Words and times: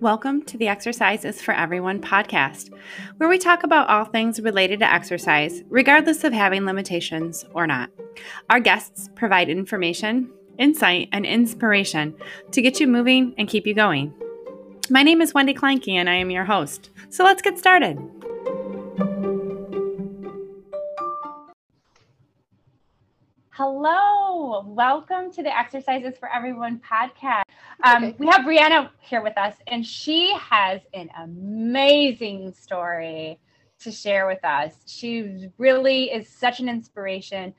Welcome 0.00 0.42
to 0.42 0.56
the 0.56 0.68
Exercises 0.68 1.42
for 1.42 1.52
Everyone 1.52 2.00
podcast, 2.00 2.72
where 3.16 3.28
we 3.28 3.36
talk 3.36 3.64
about 3.64 3.88
all 3.88 4.04
things 4.04 4.40
related 4.40 4.78
to 4.78 4.88
exercise, 4.88 5.64
regardless 5.68 6.22
of 6.22 6.32
having 6.32 6.64
limitations 6.64 7.44
or 7.52 7.66
not. 7.66 7.90
Our 8.48 8.60
guests 8.60 9.08
provide 9.16 9.48
information, 9.48 10.30
insight, 10.56 11.08
and 11.10 11.26
inspiration 11.26 12.14
to 12.52 12.62
get 12.62 12.78
you 12.78 12.86
moving 12.86 13.34
and 13.38 13.48
keep 13.48 13.66
you 13.66 13.74
going. 13.74 14.14
My 14.88 15.02
name 15.02 15.20
is 15.20 15.34
Wendy 15.34 15.52
Kleinke, 15.52 15.94
and 15.94 16.08
I 16.08 16.14
am 16.14 16.30
your 16.30 16.44
host. 16.44 16.90
So 17.08 17.24
let's 17.24 17.42
get 17.42 17.58
started. 17.58 17.98
Hello, 23.50 24.64
welcome 24.64 25.32
to 25.32 25.42
the 25.42 25.58
Exercises 25.58 26.16
for 26.16 26.32
Everyone 26.32 26.80
podcast. 26.88 27.42
Um, 27.84 28.04
okay. 28.04 28.16
We 28.18 28.26
have 28.26 28.42
Brianna 28.42 28.90
here 29.00 29.22
with 29.22 29.38
us, 29.38 29.54
and 29.66 29.86
she 29.86 30.34
has 30.34 30.80
an 30.94 31.10
amazing 31.16 32.52
story 32.52 33.38
to 33.80 33.92
share 33.92 34.26
with 34.26 34.44
us. 34.44 34.74
She 34.86 35.48
really 35.58 36.10
is 36.10 36.28
such 36.28 36.60
an 36.60 36.68
inspiration. 36.68 37.54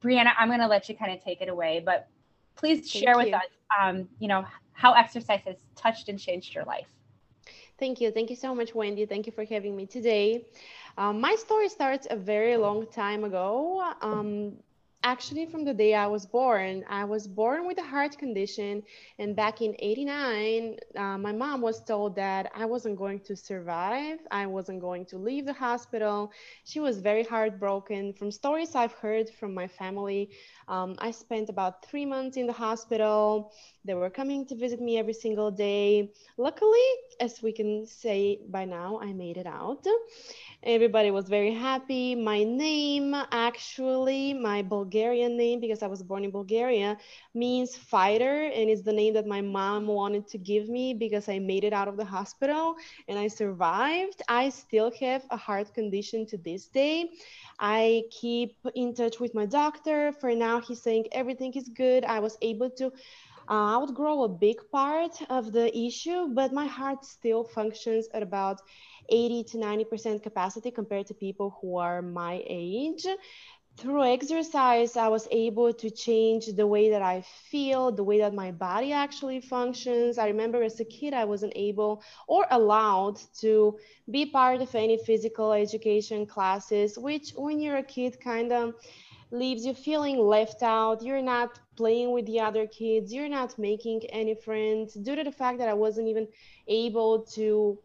Brianna, 0.00 0.32
I'm 0.38 0.48
going 0.48 0.60
to 0.60 0.66
let 0.66 0.88
you 0.88 0.96
kind 0.96 1.12
of 1.12 1.22
take 1.22 1.40
it 1.40 1.48
away, 1.48 1.82
but 1.84 2.08
please 2.56 2.90
share 2.90 3.16
with 3.16 3.32
us, 3.32 3.42
um, 3.80 4.08
you 4.18 4.28
know, 4.28 4.44
how 4.72 4.92
exercise 4.92 5.42
has 5.46 5.56
touched 5.76 6.08
and 6.08 6.18
changed 6.18 6.54
your 6.54 6.64
life. 6.64 6.86
Thank 7.78 8.00
you. 8.00 8.10
Thank 8.10 8.28
you 8.28 8.36
so 8.36 8.54
much, 8.54 8.74
Wendy. 8.74 9.06
Thank 9.06 9.26
you 9.26 9.32
for 9.32 9.44
having 9.44 9.76
me 9.76 9.86
today. 9.86 10.44
Um, 10.98 11.20
my 11.20 11.34
story 11.36 11.68
starts 11.68 12.06
a 12.10 12.16
very 12.16 12.56
long 12.56 12.86
time 12.88 13.24
ago. 13.24 13.92
Um, 14.02 14.56
actually 15.02 15.46
from 15.46 15.64
the 15.64 15.74
day 15.74 15.94
I 15.94 16.06
was 16.06 16.26
born. 16.26 16.84
I 16.88 17.04
was 17.04 17.26
born 17.26 17.66
with 17.66 17.78
a 17.78 17.82
heart 17.82 18.16
condition, 18.18 18.82
and 19.18 19.34
back 19.36 19.60
in 19.60 19.74
89, 19.78 20.76
uh, 20.96 21.18
my 21.18 21.32
mom 21.32 21.60
was 21.62 21.82
told 21.84 22.16
that 22.16 22.50
I 22.54 22.66
wasn't 22.66 22.96
going 22.98 23.20
to 23.20 23.36
survive. 23.36 24.18
I 24.30 24.46
wasn't 24.46 24.80
going 24.80 25.04
to 25.06 25.18
leave 25.18 25.46
the 25.46 25.52
hospital. 25.52 26.30
She 26.64 26.80
was 26.80 27.00
very 27.00 27.24
heartbroken. 27.24 28.12
From 28.12 28.30
stories 28.30 28.74
I've 28.74 28.92
heard 28.92 29.28
from 29.30 29.54
my 29.54 29.66
family, 29.66 30.30
um, 30.68 30.94
I 30.98 31.10
spent 31.10 31.48
about 31.48 31.84
three 31.84 32.04
months 32.06 32.36
in 32.36 32.46
the 32.46 32.52
hospital. 32.52 33.52
They 33.84 33.94
were 33.94 34.10
coming 34.10 34.46
to 34.46 34.54
visit 34.54 34.80
me 34.80 34.98
every 34.98 35.14
single 35.14 35.50
day. 35.50 36.12
Luckily, 36.36 36.86
as 37.20 37.42
we 37.42 37.52
can 37.52 37.86
say 37.86 38.40
by 38.48 38.64
now, 38.64 39.00
I 39.00 39.12
made 39.12 39.36
it 39.36 39.46
out. 39.46 39.84
Everybody 40.62 41.10
was 41.10 41.28
very 41.28 41.52
happy. 41.52 42.14
My 42.14 42.42
name, 42.44 43.14
actually, 43.30 44.32
my 44.34 44.62
Bulgarian 44.62 44.89
name, 44.90 45.24
because 45.24 45.44
I 45.48 45.60
was 45.60 45.74
born 45.74 45.98
in 45.98 46.04
Bulgaria, 46.04 46.74
means 47.06 47.50
fighter. 47.58 48.22
And 48.26 48.50
it's 48.50 48.66
the 48.66 48.76
name 48.76 49.12
that 49.14 49.26
my 49.26 49.40
mom 49.40 49.86
wanted 49.86 50.26
to 50.28 50.38
give 50.38 50.68
me 50.68 50.94
because 50.94 51.28
I 51.28 51.38
made 51.38 51.64
it 51.64 51.72
out 51.72 51.88
of 51.88 51.96
the 51.96 52.04
hospital 52.04 52.74
and 53.08 53.18
I 53.18 53.28
survived. 53.28 54.22
I 54.28 54.48
still 54.50 54.90
have 55.00 55.22
a 55.30 55.36
heart 55.36 55.74
condition 55.74 56.26
to 56.26 56.36
this 56.38 56.66
day. 56.66 57.10
I 57.58 58.02
keep 58.10 58.56
in 58.74 58.94
touch 58.94 59.20
with 59.20 59.34
my 59.34 59.46
doctor. 59.46 60.12
For 60.20 60.34
now, 60.34 60.60
he's 60.60 60.82
saying 60.82 61.06
everything 61.12 61.52
is 61.54 61.68
good. 61.68 62.04
I 62.04 62.20
was 62.20 62.36
able 62.40 62.70
to 62.70 62.92
uh, 63.48 63.52
outgrow 63.52 64.22
a 64.22 64.28
big 64.28 64.56
part 64.70 65.20
of 65.28 65.52
the 65.52 65.76
issue, 65.76 66.28
but 66.28 66.52
my 66.52 66.66
heart 66.66 67.04
still 67.04 67.44
functions 67.44 68.08
at 68.14 68.22
about 68.22 68.60
80 69.08 69.42
to 69.44 69.58
90% 69.58 70.22
capacity 70.22 70.70
compared 70.70 71.06
to 71.08 71.14
people 71.14 71.58
who 71.60 71.76
are 71.76 72.00
my 72.00 72.42
age. 72.46 73.06
Through 73.80 74.04
exercise, 74.04 74.94
I 74.94 75.08
was 75.08 75.26
able 75.30 75.72
to 75.72 75.90
change 75.90 76.44
the 76.48 76.66
way 76.66 76.90
that 76.90 77.00
I 77.00 77.22
feel, 77.22 77.90
the 77.90 78.04
way 78.04 78.18
that 78.18 78.34
my 78.34 78.50
body 78.50 78.92
actually 78.92 79.40
functions. 79.40 80.18
I 80.18 80.26
remember 80.26 80.62
as 80.62 80.80
a 80.80 80.84
kid, 80.84 81.14
I 81.14 81.24
wasn't 81.24 81.54
able 81.56 82.02
or 82.28 82.46
allowed 82.50 83.18
to 83.38 83.78
be 84.10 84.26
part 84.26 84.60
of 84.60 84.74
any 84.74 84.98
physical 84.98 85.54
education 85.54 86.26
classes, 86.26 86.98
which 86.98 87.30
when 87.30 87.58
you're 87.58 87.78
a 87.78 87.82
kid, 87.82 88.20
kind 88.20 88.52
of 88.52 88.74
leaves 89.30 89.64
you 89.64 89.72
feeling 89.72 90.18
left 90.18 90.62
out. 90.62 91.02
You're 91.02 91.22
not 91.22 91.58
playing 91.76 92.12
with 92.12 92.26
the 92.26 92.40
other 92.40 92.66
kids. 92.66 93.14
You're 93.14 93.30
not 93.30 93.58
making 93.58 94.02
any 94.10 94.34
friends 94.34 94.92
due 94.92 95.16
to 95.16 95.24
the 95.24 95.32
fact 95.32 95.56
that 95.56 95.70
I 95.70 95.74
wasn't 95.74 96.08
even 96.08 96.28
able 96.68 97.22
to 97.36 97.78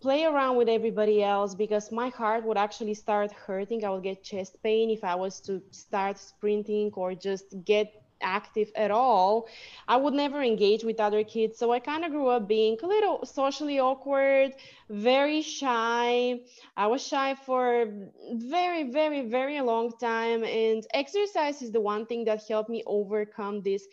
play 0.00 0.24
around 0.24 0.56
with 0.56 0.68
everybody 0.68 1.22
else 1.22 1.54
because 1.54 1.92
my 1.92 2.08
heart 2.08 2.44
would 2.44 2.56
actually 2.56 2.94
start 2.94 3.32
hurting. 3.32 3.84
I 3.84 3.90
would 3.90 4.02
get 4.02 4.22
chest 4.22 4.56
pain 4.62 4.90
if 4.90 5.04
I 5.04 5.14
was 5.14 5.40
to 5.42 5.62
start 5.70 6.18
sprinting 6.18 6.90
or 6.94 7.14
just 7.14 7.44
get 7.64 7.92
active 8.22 8.70
at 8.74 8.90
all. 8.90 9.48
I 9.88 9.96
would 9.96 10.14
never 10.14 10.42
engage 10.42 10.84
with 10.84 11.00
other 11.00 11.24
kids. 11.24 11.58
So 11.58 11.72
I 11.72 11.78
kind 11.80 12.04
of 12.04 12.10
grew 12.10 12.28
up 12.28 12.48
being 12.48 12.76
a 12.82 12.86
little 12.86 13.24
socially 13.24 13.78
awkward, 13.80 14.52
very 14.88 15.42
shy. 15.42 16.40
I 16.76 16.86
was 16.86 17.06
shy 17.06 17.34
for 17.34 17.86
very, 18.32 18.90
very, 18.90 19.22
very 19.28 19.60
long 19.60 19.92
time. 19.98 20.44
And 20.44 20.86
exercise 20.94 21.62
is 21.62 21.72
the 21.72 21.80
one 21.80 22.06
thing 22.06 22.24
that 22.24 22.42
helped 22.48 22.70
me 22.70 22.82
overcome 22.86 23.62
this 23.62 23.86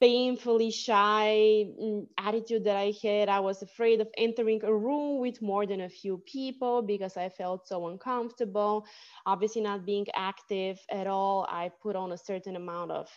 painfully 0.00 0.70
shy 0.70 1.66
mm, 1.80 2.06
attitude 2.18 2.64
that 2.64 2.76
I 2.76 2.92
had. 3.02 3.28
I 3.28 3.40
was 3.40 3.62
afraid 3.62 4.00
of 4.00 4.08
entering 4.16 4.62
a 4.64 4.74
room 4.74 5.20
with 5.20 5.40
more 5.42 5.66
than 5.66 5.80
a 5.80 5.88
few 5.88 6.18
people 6.26 6.82
because 6.82 7.16
I 7.16 7.28
felt 7.30 7.66
so 7.66 7.88
uncomfortable. 7.88 8.86
Obviously, 9.26 9.62
not 9.62 9.86
being 9.86 10.06
active 10.14 10.78
at 10.90 11.06
all, 11.06 11.46
I 11.48 11.70
put 11.82 11.96
on 11.96 12.12
a 12.12 12.18
certain 12.18 12.56
amount 12.56 12.92
of 12.92 13.08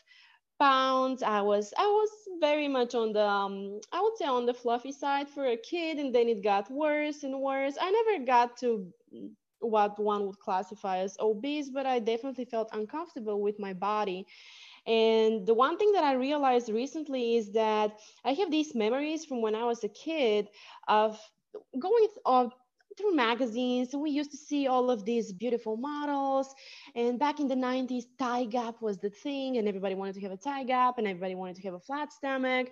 pounds. 0.60 1.24
I 1.24 1.42
was 1.42 1.74
I 1.78 1.86
was 1.86 2.10
very 2.40 2.68
much 2.68 2.96
on 2.96 3.14
the 3.14 3.26
um, 3.26 3.80
I 3.92 4.02
would 4.02 4.18
say 4.18 4.26
on 4.26 4.46
the 4.46 4.54
fluffy 4.54 4.92
side 4.92 5.30
for 5.30 5.46
a 5.48 5.58
kid, 5.58 5.98
and 5.98 6.14
then 6.14 6.30
it 6.30 6.44
got 6.44 6.70
worse 6.72 7.24
and 7.24 7.40
worse. 7.42 7.76
I 7.80 7.92
never 7.92 8.26
got 8.26 8.58
to 8.58 8.88
what 9.62 10.00
one 10.00 10.26
would 10.26 10.40
classify 10.40 11.00
as 11.00 11.18
obese, 11.20 11.70
but 11.70 11.86
I 11.86 12.00
definitely 12.00 12.46
felt 12.46 12.70
uncomfortable 12.74 13.42
with 13.42 13.60
my 13.60 13.74
body. 13.74 14.26
And 14.88 15.46
the 15.46 15.54
one 15.54 15.78
thing 15.78 15.92
that 15.94 16.04
I 16.04 16.14
realized 16.14 16.70
recently 16.70 17.38
is 17.38 17.52
that 17.54 17.98
I 18.24 18.34
have 18.34 18.52
these 18.52 18.76
memories 18.76 19.26
from 19.26 19.42
when 19.42 19.56
I 19.56 19.66
was 19.66 19.84
a 19.84 19.90
kid 19.90 20.48
of 20.88 21.20
going 21.80 22.08
uh, 22.26 22.48
through 22.98 23.16
magazines 23.16 23.96
we 23.96 24.12
used 24.12 24.32
to 24.32 24.38
see 24.38 24.68
all 24.68 24.92
of 24.92 25.06
these 25.06 25.32
beautiful 25.32 25.78
models. 25.78 26.54
And 26.96 27.18
back 27.18 27.40
in 27.40 27.48
the 27.48 27.56
90s 27.56 28.04
thigh 28.18 28.46
gap 28.46 28.82
was 28.82 28.98
the 28.98 29.10
thing 29.10 29.58
and 29.58 29.68
everybody 29.68 29.96
wanted 29.96 30.16
to 30.16 30.22
have 30.22 30.32
a 30.32 30.38
thigh 30.38 30.64
gap 30.66 30.98
and 30.98 31.08
everybody 31.08 31.36
wanted 31.36 31.56
to 31.58 31.62
have 31.64 31.76
a 31.76 31.80
flat 31.80 32.12
stomach. 32.12 32.70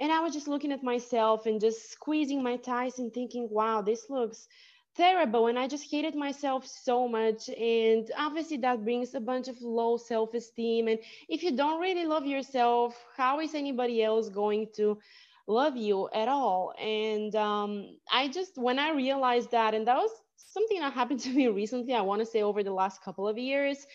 And 0.00 0.10
i 0.10 0.20
was 0.20 0.32
just 0.32 0.48
looking 0.48 0.72
at 0.72 0.82
myself 0.82 1.46
and 1.46 1.60
just 1.60 1.92
squeezing 1.92 2.42
my 2.42 2.56
thighs 2.56 2.98
and 2.98 3.12
thinking 3.12 3.48
wow 3.50 3.80
this 3.80 4.10
looks 4.10 4.48
terrible 4.98 5.46
and 5.46 5.58
i 5.58 5.68
just 5.68 5.88
hated 5.90 6.16
myself 6.16 6.66
so 6.66 7.06
much 7.06 7.48
and 7.50 8.10
obviously 8.18 8.56
that 8.56 8.82
brings 8.84 9.14
a 9.14 9.20
bunch 9.20 9.46
of 9.46 9.56
low 9.62 9.96
self-esteem 9.96 10.88
and 10.88 10.98
if 11.28 11.44
you 11.44 11.56
don't 11.56 11.80
really 11.80 12.04
love 12.04 12.26
yourself 12.26 12.96
how 13.16 13.38
is 13.38 13.54
anybody 13.54 14.02
else 14.02 14.28
going 14.28 14.66
to 14.74 14.98
love 15.46 15.78
you 15.78 16.10
at 16.14 16.28
all? 16.28 16.74
And 16.78 17.34
um, 17.36 17.96
i 18.12 18.28
just 18.28 18.58
when 18.58 18.78
i 18.78 18.90
realized 18.90 19.52
that 19.52 19.72
and 19.74 19.86
that 19.86 19.96
was 19.96 20.10
something 20.36 20.80
that 20.80 20.92
happened 20.92 21.20
to 21.26 21.30
me 21.30 21.46
recently 21.48 21.94
i 21.94 22.00
want 22.00 22.20
to 22.20 22.26
say 22.26 22.42
over 22.42 22.62
the 22.64 22.72
last 22.72 23.02
couple 23.02 23.28
of 23.28 23.38
years 23.38 23.86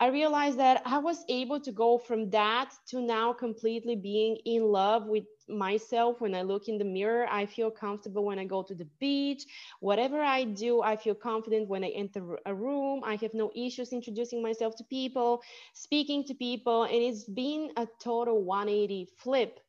I 0.00 0.08
realized 0.10 0.58
that 0.60 0.82
I 0.86 0.98
was 0.98 1.24
able 1.28 1.58
to 1.58 1.72
go 1.72 1.98
from 1.98 2.30
that 2.30 2.72
to 2.90 3.00
now 3.00 3.32
completely 3.32 3.96
being 3.96 4.36
in 4.44 4.62
love 4.62 5.06
with 5.06 5.24
myself 5.48 6.20
when 6.20 6.34
I 6.34 6.42
look 6.42 6.68
in 6.68 6.78
the 6.78 6.84
mirror. 6.84 7.26
I 7.30 7.46
feel 7.46 7.70
comfortable 7.70 8.24
when 8.24 8.38
I 8.38 8.44
go 8.44 8.62
to 8.62 8.74
the 8.74 8.88
beach. 8.98 9.44
Whatever 9.80 10.20
I 10.22 10.44
do, 10.44 10.82
I 10.82 10.96
feel 10.96 11.14
confident 11.14 11.68
when 11.68 11.84
I 11.84 11.88
enter 11.88 12.38
a 12.46 12.54
room. 12.54 13.02
I 13.04 13.16
have 13.16 13.34
no 13.34 13.50
issues 13.54 13.92
introducing 13.92 14.42
myself 14.42 14.76
to 14.76 14.84
people, 14.84 15.42
speaking 15.74 16.24
to 16.24 16.34
people, 16.34 16.84
and 16.84 16.94
it's 16.94 17.24
been 17.24 17.70
a 17.76 17.86
total 18.00 18.42
180 18.42 19.08
flip 19.18 19.60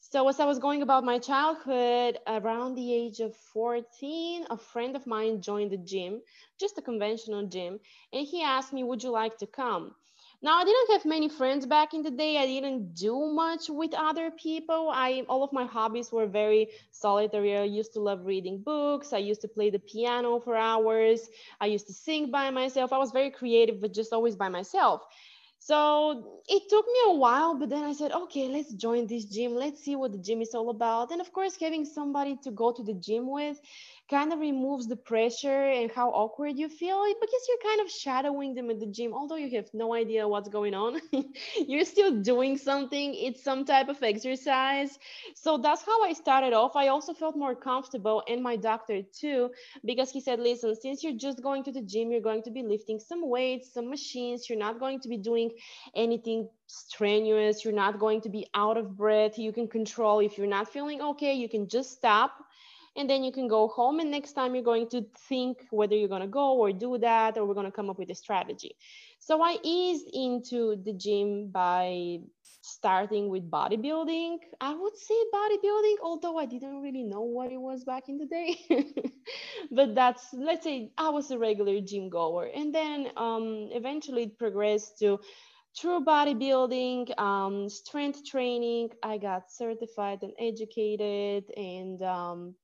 so 0.00 0.28
as 0.28 0.40
I 0.40 0.46
was 0.46 0.58
going 0.58 0.82
about 0.82 1.04
my 1.04 1.18
childhood, 1.18 2.18
around 2.26 2.74
the 2.74 2.92
age 2.94 3.20
of 3.20 3.36
14, 3.36 4.46
a 4.50 4.56
friend 4.56 4.96
of 4.96 5.06
mine 5.06 5.42
joined 5.42 5.70
the 5.72 5.76
gym, 5.76 6.22
just 6.58 6.78
a 6.78 6.82
conventional 6.82 7.46
gym, 7.46 7.80
and 8.12 8.26
he 8.26 8.42
asked 8.42 8.72
me, 8.72 8.84
would 8.84 9.02
you 9.02 9.10
like 9.10 9.36
to 9.38 9.46
come? 9.46 9.94
Now 10.40 10.58
I 10.58 10.64
didn't 10.64 10.92
have 10.92 11.04
many 11.04 11.28
friends 11.28 11.66
back 11.66 11.94
in 11.94 12.02
the 12.02 12.12
day. 12.12 12.38
I 12.38 12.46
didn't 12.46 12.94
do 12.94 13.32
much 13.32 13.68
with 13.68 13.92
other 13.94 14.30
people. 14.30 14.88
I 14.92 15.24
all 15.28 15.42
of 15.42 15.52
my 15.52 15.64
hobbies 15.66 16.12
were 16.12 16.28
very 16.28 16.68
solitary. 16.92 17.56
I 17.56 17.64
used 17.64 17.92
to 17.94 18.00
love 18.00 18.24
reading 18.24 18.62
books. 18.62 19.12
I 19.12 19.18
used 19.18 19.40
to 19.40 19.48
play 19.48 19.70
the 19.70 19.80
piano 19.80 20.38
for 20.38 20.54
hours. 20.54 21.28
I 21.60 21.66
used 21.66 21.88
to 21.88 21.92
sing 21.92 22.30
by 22.30 22.50
myself. 22.50 22.92
I 22.92 22.98
was 22.98 23.10
very 23.10 23.30
creative, 23.30 23.80
but 23.80 23.92
just 23.92 24.12
always 24.12 24.36
by 24.36 24.48
myself. 24.48 25.02
So 25.60 26.40
it 26.46 26.62
took 26.70 26.86
me 26.86 27.00
a 27.08 27.14
while, 27.14 27.58
but 27.58 27.68
then 27.68 27.82
I 27.82 27.92
said, 27.92 28.12
okay, 28.12 28.48
let's 28.48 28.72
join 28.74 29.08
this 29.08 29.24
gym. 29.24 29.56
Let's 29.56 29.82
see 29.82 29.96
what 29.96 30.12
the 30.12 30.18
gym 30.18 30.40
is 30.40 30.54
all 30.54 30.70
about. 30.70 31.10
And 31.10 31.20
of 31.20 31.32
course, 31.32 31.56
having 31.60 31.84
somebody 31.84 32.38
to 32.44 32.52
go 32.52 32.70
to 32.72 32.82
the 32.82 32.94
gym 32.94 33.28
with 33.28 33.60
kind 34.10 34.32
of 34.32 34.38
removes 34.38 34.86
the 34.86 34.96
pressure 34.96 35.64
and 35.70 35.90
how 35.90 36.08
awkward 36.10 36.58
you 36.58 36.68
feel 36.68 37.04
because 37.20 37.42
you're 37.48 37.70
kind 37.70 37.80
of 37.80 37.90
shadowing 37.90 38.54
them 38.54 38.70
at 38.70 38.80
the 38.80 38.86
gym 38.86 39.12
although 39.12 39.36
you 39.36 39.50
have 39.56 39.68
no 39.74 39.94
idea 39.94 40.26
what's 40.26 40.48
going 40.48 40.74
on 40.74 41.00
you're 41.66 41.84
still 41.84 42.12
doing 42.22 42.56
something 42.56 43.14
it's 43.14 43.42
some 43.42 43.64
type 43.64 43.88
of 43.88 44.02
exercise. 44.02 44.98
So 45.34 45.58
that's 45.58 45.84
how 45.84 46.02
i 46.04 46.12
started 46.12 46.52
off. 46.52 46.76
I 46.76 46.88
also 46.88 47.12
felt 47.12 47.36
more 47.36 47.54
comfortable 47.54 48.22
and 48.28 48.42
my 48.42 48.56
doctor 48.56 49.02
too 49.02 49.50
because 49.84 50.10
he 50.10 50.20
said 50.20 50.40
listen 50.40 50.74
since 50.74 51.02
you're 51.02 51.16
just 51.16 51.42
going 51.42 51.62
to 51.64 51.72
the 51.72 51.82
gym 51.82 52.10
you're 52.10 52.20
going 52.20 52.42
to 52.42 52.50
be 52.50 52.62
lifting 52.62 52.98
some 52.98 53.28
weights 53.28 53.72
some 53.74 53.88
machines 53.90 54.48
you're 54.48 54.58
not 54.58 54.78
going 54.78 55.00
to 55.00 55.08
be 55.08 55.16
doing 55.16 55.50
anything 55.94 56.48
strenuous 56.66 57.64
you're 57.64 57.74
not 57.74 57.98
going 57.98 58.20
to 58.20 58.28
be 58.28 58.46
out 58.54 58.76
of 58.76 58.96
breath 58.96 59.38
you 59.38 59.52
can 59.52 59.68
control 59.68 60.20
if 60.20 60.36
you're 60.38 60.46
not 60.46 60.70
feeling 60.70 61.00
okay 61.00 61.34
you 61.34 61.48
can 61.48 61.68
just 61.68 61.92
stop 61.92 62.32
and 62.98 63.08
then 63.08 63.22
you 63.24 63.32
can 63.32 63.48
go 63.48 63.68
home 63.68 64.00
and 64.00 64.10
next 64.10 64.32
time 64.32 64.54
you're 64.54 64.64
going 64.64 64.88
to 64.90 65.06
think 65.28 65.64
whether 65.70 65.94
you're 65.94 66.08
going 66.08 66.20
to 66.20 66.26
go 66.26 66.56
or 66.58 66.72
do 66.72 66.98
that 66.98 67.38
or 67.38 67.46
we're 67.46 67.54
going 67.54 67.66
to 67.66 67.72
come 67.72 67.88
up 67.88 67.98
with 67.98 68.10
a 68.10 68.14
strategy. 68.14 68.76
So 69.20 69.40
i 69.42 69.56
eased 69.62 70.10
into 70.12 70.76
the 70.84 70.92
gym 70.92 71.50
by 71.50 72.18
starting 72.60 73.28
with 73.28 73.50
bodybuilding. 73.50 74.38
I 74.60 74.74
would 74.74 74.96
say 74.96 75.14
bodybuilding 75.34 75.96
although 76.02 76.38
i 76.38 76.46
didn't 76.46 76.82
really 76.82 77.04
know 77.04 77.22
what 77.22 77.52
it 77.52 77.60
was 77.60 77.84
back 77.84 78.08
in 78.08 78.18
the 78.18 78.26
day. 78.26 78.56
But 79.70 79.94
that's 79.94 80.26
let's 80.32 80.64
say 80.64 80.90
i 80.98 81.08
was 81.10 81.30
a 81.30 81.38
regular 81.38 81.80
gym 81.80 82.08
goer 82.08 82.48
and 82.54 82.74
then 82.74 83.08
um, 83.16 83.68
eventually 83.72 84.24
it 84.24 84.38
progressed 84.38 84.98
to 85.00 85.20
true 85.76 86.04
bodybuilding, 86.04 87.18
um, 87.20 87.68
strength 87.68 88.24
training. 88.24 88.90
I 89.02 89.18
got 89.18 89.50
certified 89.50 90.22
and 90.22 90.32
educated, 90.38 91.44
and 91.56 92.02
um, 92.02 92.54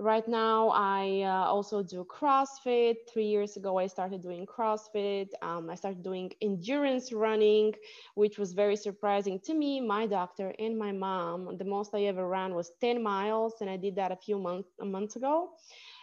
Right 0.00 0.28
now, 0.28 0.68
I 0.68 1.22
uh, 1.22 1.50
also 1.50 1.82
do 1.82 2.04
CrossFit. 2.04 2.98
Three 3.12 3.26
years 3.26 3.56
ago, 3.56 3.78
I 3.78 3.88
started 3.88 4.22
doing 4.22 4.46
CrossFit. 4.46 5.30
Um, 5.42 5.68
I 5.68 5.74
started 5.74 6.04
doing 6.04 6.30
endurance 6.40 7.12
running, 7.12 7.74
which 8.14 8.38
was 8.38 8.52
very 8.52 8.76
surprising 8.76 9.40
to 9.40 9.54
me, 9.54 9.80
my 9.80 10.06
doctor, 10.06 10.54
and 10.60 10.78
my 10.78 10.92
mom. 10.92 11.58
The 11.58 11.64
most 11.64 11.96
I 11.96 12.02
ever 12.04 12.28
ran 12.28 12.54
was 12.54 12.70
10 12.80 13.02
miles, 13.02 13.54
and 13.60 13.68
I 13.68 13.76
did 13.76 13.96
that 13.96 14.12
a 14.12 14.16
few 14.16 14.38
months 14.38 14.68
a 14.80 14.84
month 14.84 15.16
ago. 15.16 15.50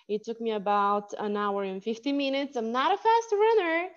It 0.10 0.26
took 0.26 0.42
me 0.42 0.52
about 0.52 1.14
an 1.18 1.38
hour 1.38 1.64
and 1.64 1.82
50 1.82 2.12
minutes. 2.12 2.58
I'm 2.58 2.74
not 2.74 2.94
a 2.94 2.98
fast 2.98 3.32
runner, 3.32 3.88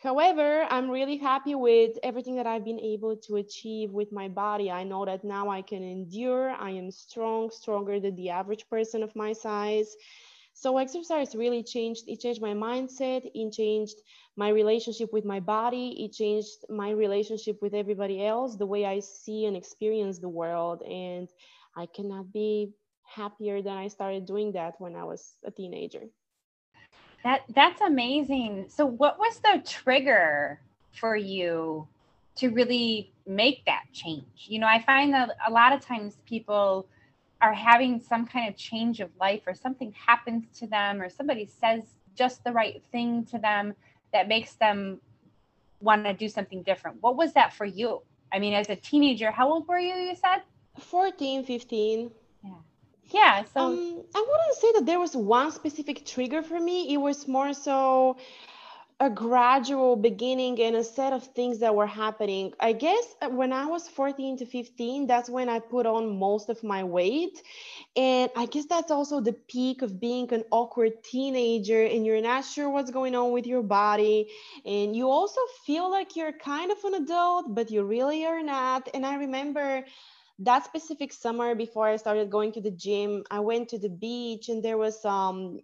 However, 0.00 0.64
I'm 0.70 0.88
really 0.90 1.16
happy 1.16 1.56
with 1.56 1.98
everything 2.04 2.36
that 2.36 2.46
I've 2.46 2.64
been 2.64 2.78
able 2.78 3.16
to 3.16 3.36
achieve 3.36 3.90
with 3.90 4.12
my 4.12 4.28
body. 4.28 4.70
I 4.70 4.84
know 4.84 5.04
that 5.04 5.24
now 5.24 5.48
I 5.48 5.60
can 5.60 5.82
endure. 5.82 6.50
I 6.50 6.70
am 6.70 6.92
strong, 6.92 7.50
stronger 7.50 7.98
than 7.98 8.14
the 8.14 8.30
average 8.30 8.68
person 8.68 9.02
of 9.02 9.16
my 9.16 9.32
size. 9.32 9.96
So 10.54 10.78
exercise 10.78 11.34
really 11.34 11.64
changed. 11.64 12.04
It 12.06 12.20
changed 12.20 12.40
my 12.40 12.54
mindset. 12.54 13.28
It 13.34 13.52
changed 13.52 13.96
my 14.36 14.50
relationship 14.50 15.12
with 15.12 15.24
my 15.24 15.40
body. 15.40 16.04
It 16.04 16.12
changed 16.12 16.64
my 16.68 16.90
relationship 16.90 17.60
with 17.60 17.74
everybody 17.74 18.24
else, 18.24 18.56
the 18.56 18.66
way 18.66 18.84
I 18.86 19.00
see 19.00 19.46
and 19.46 19.56
experience 19.56 20.18
the 20.20 20.28
world. 20.28 20.82
And 20.82 21.28
I 21.76 21.86
cannot 21.86 22.32
be 22.32 22.72
happier 23.04 23.62
than 23.62 23.76
I 23.76 23.88
started 23.88 24.26
doing 24.26 24.52
that 24.52 24.74
when 24.80 24.94
I 24.94 25.04
was 25.04 25.34
a 25.44 25.50
teenager. 25.50 26.04
That 27.28 27.42
that's 27.54 27.82
amazing. 27.82 28.68
So 28.70 28.86
what 28.86 29.18
was 29.18 29.38
the 29.40 29.62
trigger 29.62 30.62
for 30.98 31.14
you 31.14 31.86
to 32.36 32.48
really 32.48 33.12
make 33.26 33.66
that 33.66 33.82
change? 33.92 34.46
You 34.46 34.60
know, 34.60 34.66
I 34.66 34.80
find 34.80 35.12
that 35.12 35.36
a 35.46 35.50
lot 35.50 35.74
of 35.74 35.82
times 35.82 36.16
people 36.24 36.86
are 37.42 37.52
having 37.52 38.00
some 38.00 38.26
kind 38.26 38.48
of 38.48 38.56
change 38.56 39.00
of 39.00 39.10
life 39.20 39.42
or 39.46 39.52
something 39.52 39.92
happens 39.92 40.46
to 40.60 40.66
them 40.66 41.02
or 41.02 41.10
somebody 41.10 41.44
says 41.44 41.82
just 42.14 42.44
the 42.44 42.52
right 42.52 42.82
thing 42.92 43.26
to 43.26 43.36
them 43.36 43.74
that 44.14 44.26
makes 44.26 44.54
them 44.54 44.98
want 45.82 46.06
to 46.06 46.14
do 46.14 46.30
something 46.30 46.62
different. 46.62 46.96
What 47.02 47.16
was 47.16 47.34
that 47.34 47.52
for 47.52 47.66
you? 47.66 48.00
I 48.32 48.38
mean, 48.38 48.54
as 48.54 48.70
a 48.70 48.76
teenager, 48.76 49.30
how 49.30 49.52
old 49.52 49.68
were 49.68 49.78
you, 49.78 49.94
you 49.94 50.16
said? 50.16 50.44
14, 50.78 51.44
15 51.44 52.10
yeah 53.10 53.44
so 53.44 53.78
um, 53.78 54.02
i 54.14 54.18
wouldn't 54.28 54.56
say 54.60 54.72
that 54.74 54.86
there 54.86 54.98
was 55.00 55.16
one 55.16 55.50
specific 55.52 56.04
trigger 56.06 56.42
for 56.42 56.58
me. 56.58 56.92
It 56.92 56.98
was 56.98 57.26
more 57.28 57.52
so 57.52 58.16
a 59.00 59.10
gradual 59.10 59.96
beginning 59.96 60.60
and 60.60 60.76
a 60.76 60.84
set 60.84 61.12
of 61.12 61.22
things 61.24 61.58
that 61.60 61.74
were 61.74 61.86
happening. 61.86 62.52
I 62.60 62.72
guess 62.72 63.04
uh, 63.22 63.28
when 63.28 63.52
i 63.52 63.66
was 63.66 63.88
14 63.88 64.36
to 64.38 64.46
15 64.46 65.06
that's 65.06 65.28
when 65.28 65.48
i 65.48 65.58
put 65.58 65.86
on 65.86 66.18
most 66.18 66.48
of 66.48 66.62
my 66.62 66.84
weight. 66.84 67.42
And 67.96 68.30
i 68.36 68.46
guess 68.46 68.66
that's 68.66 68.90
also 68.90 69.20
the 69.20 69.32
peak 69.32 69.82
of 69.82 70.00
being 70.00 70.32
an 70.32 70.44
awkward 70.50 71.02
teenager 71.04 71.82
and 71.84 72.06
you're 72.06 72.20
not 72.22 72.44
sure 72.44 72.68
what's 72.70 72.90
going 72.90 73.14
on 73.14 73.32
with 73.32 73.46
your 73.46 73.62
body. 73.62 74.28
And 74.64 74.94
you 74.96 75.08
also 75.10 75.40
feel 75.66 75.90
like 75.90 76.16
you're 76.16 76.32
kind 76.32 76.70
of 76.70 76.78
an 76.84 76.94
adult 77.02 77.54
but 77.54 77.70
you 77.70 77.82
really 77.84 78.24
are 78.24 78.42
not. 78.42 78.88
And 78.94 79.04
i 79.06 79.16
remember 79.16 79.84
that 80.40 80.64
specific 80.64 81.12
summer 81.12 81.54
before 81.54 81.86
I 81.86 81.96
started 81.96 82.30
going 82.30 82.52
to 82.52 82.60
the 82.60 82.70
gym, 82.70 83.24
I 83.30 83.40
went 83.40 83.68
to 83.70 83.78
the 83.78 83.88
beach 83.88 84.48
and 84.48 84.62
there 84.62 84.78
was 84.78 85.04
um, 85.04 85.60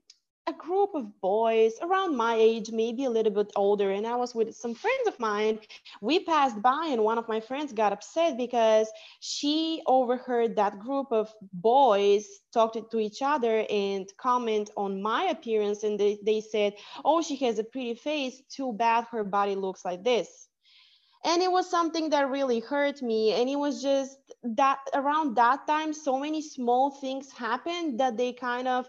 a 0.47 0.53
group 0.53 0.91
of 0.95 1.21
boys 1.21 1.73
around 1.81 2.17
my 2.17 2.35
age, 2.35 2.71
maybe 2.71 3.05
a 3.05 3.11
little 3.11 3.33
bit 3.33 3.51
older, 3.57 3.91
and 3.93 4.07
I 4.07 4.17
was 4.17 4.35
with 4.35 4.55
some 4.55 4.75
friends 4.75 5.09
of 5.09 5.19
mine. 5.19 5.59
We 6.01 6.21
passed 6.25 6.61
by, 6.61 6.89
and 6.91 7.03
one 7.03 7.19
of 7.19 7.29
my 7.29 7.41
friends 7.41 7.73
got 7.73 7.93
upset 7.93 8.37
because 8.37 8.89
she 9.21 9.83
overheard 9.87 10.57
that 10.57 10.81
group 10.81 11.07
of 11.13 11.33
boys 11.53 12.27
talk 12.53 12.75
to 12.91 12.99
each 12.99 13.23
other 13.23 13.65
and 13.71 14.07
comment 14.19 14.71
on 14.77 15.01
my 15.01 15.25
appearance. 15.25 15.83
And 15.83 15.99
they, 15.99 16.19
they 16.25 16.41
said, 16.41 16.75
Oh, 17.05 17.23
she 17.23 17.37
has 17.37 17.59
a 17.59 17.65
pretty 17.65 17.95
face. 17.95 18.43
Too 18.51 18.73
bad 18.73 19.05
her 19.13 19.25
body 19.25 19.55
looks 19.55 19.85
like 19.85 20.05
this 20.05 20.49
and 21.25 21.43
it 21.43 21.51
was 21.51 21.69
something 21.69 22.11
that 22.11 22.31
really 22.31 22.61
hurt 22.61 23.03
me 23.03 23.33
and 23.33 23.49
it 23.49 23.57
was 23.57 23.83
just 23.83 24.19
that 24.43 24.79
around 24.95 25.37
that 25.37 25.67
time 25.67 25.93
so 25.93 26.19
many 26.19 26.43
small 26.43 26.91
things 26.91 27.33
happened 27.33 27.99
that 27.99 28.17
they 28.17 28.33
kind 28.33 28.69
of 28.69 28.87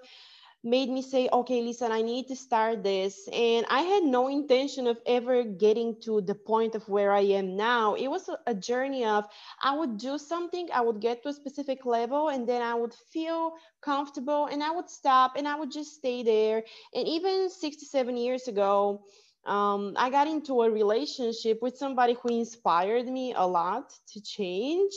made 0.64 0.90
me 0.90 1.02
say 1.02 1.30
okay 1.32 1.62
listen 1.62 1.92
i 1.92 2.02
need 2.02 2.28
to 2.28 2.36
start 2.36 2.84
this. 2.84 3.30
And 3.32 3.66
i 3.70 3.82
had 3.82 4.04
no 4.04 4.28
intention 4.28 4.88
of 4.88 4.98
ever 5.06 5.44
getting 5.44 5.96
to 6.02 6.22
the 6.22 6.34
point 6.34 6.74
of 6.76 6.90
where 6.90 7.12
i 7.12 7.22
am 7.22 7.56
now. 7.56 7.94
It 7.94 8.08
was 8.08 8.30
a, 8.48 8.54
journey 8.56 9.06
of 9.06 9.26
i 9.62 9.78
would 9.78 9.98
do 9.98 10.18
something 10.18 10.68
i 10.74 10.82
would 10.82 11.00
get 11.00 11.22
to 11.24 11.30
a 11.30 11.34
specific 11.34 11.86
level 11.86 12.30
and 12.30 12.50
then 12.50 12.62
i 12.64 12.74
would 12.74 12.94
feel 13.14 13.54
comfortable 13.82 14.48
and 14.48 14.64
i 14.64 14.72
would 14.72 14.90
stop 14.90 15.34
and 15.38 15.48
i 15.48 15.56
would 15.56 15.72
just 15.72 15.94
stay 15.94 16.24
there. 16.24 16.64
And 16.96 17.08
even 17.08 17.50
six 17.50 17.78
to 17.78 17.86
seven 17.86 18.18
years 18.18 18.48
ago 18.48 19.04
um, 19.46 19.94
I 19.96 20.10
got 20.10 20.28
into 20.28 20.62
a 20.64 20.70
relationship 20.70 21.62
with 21.62 21.78
somebody 21.78 22.16
who 22.22 22.30
inspired 22.30 23.08
me 23.08 23.34
a 23.36 23.46
lot 23.46 23.94
to 24.14 24.22
change. 24.22 24.94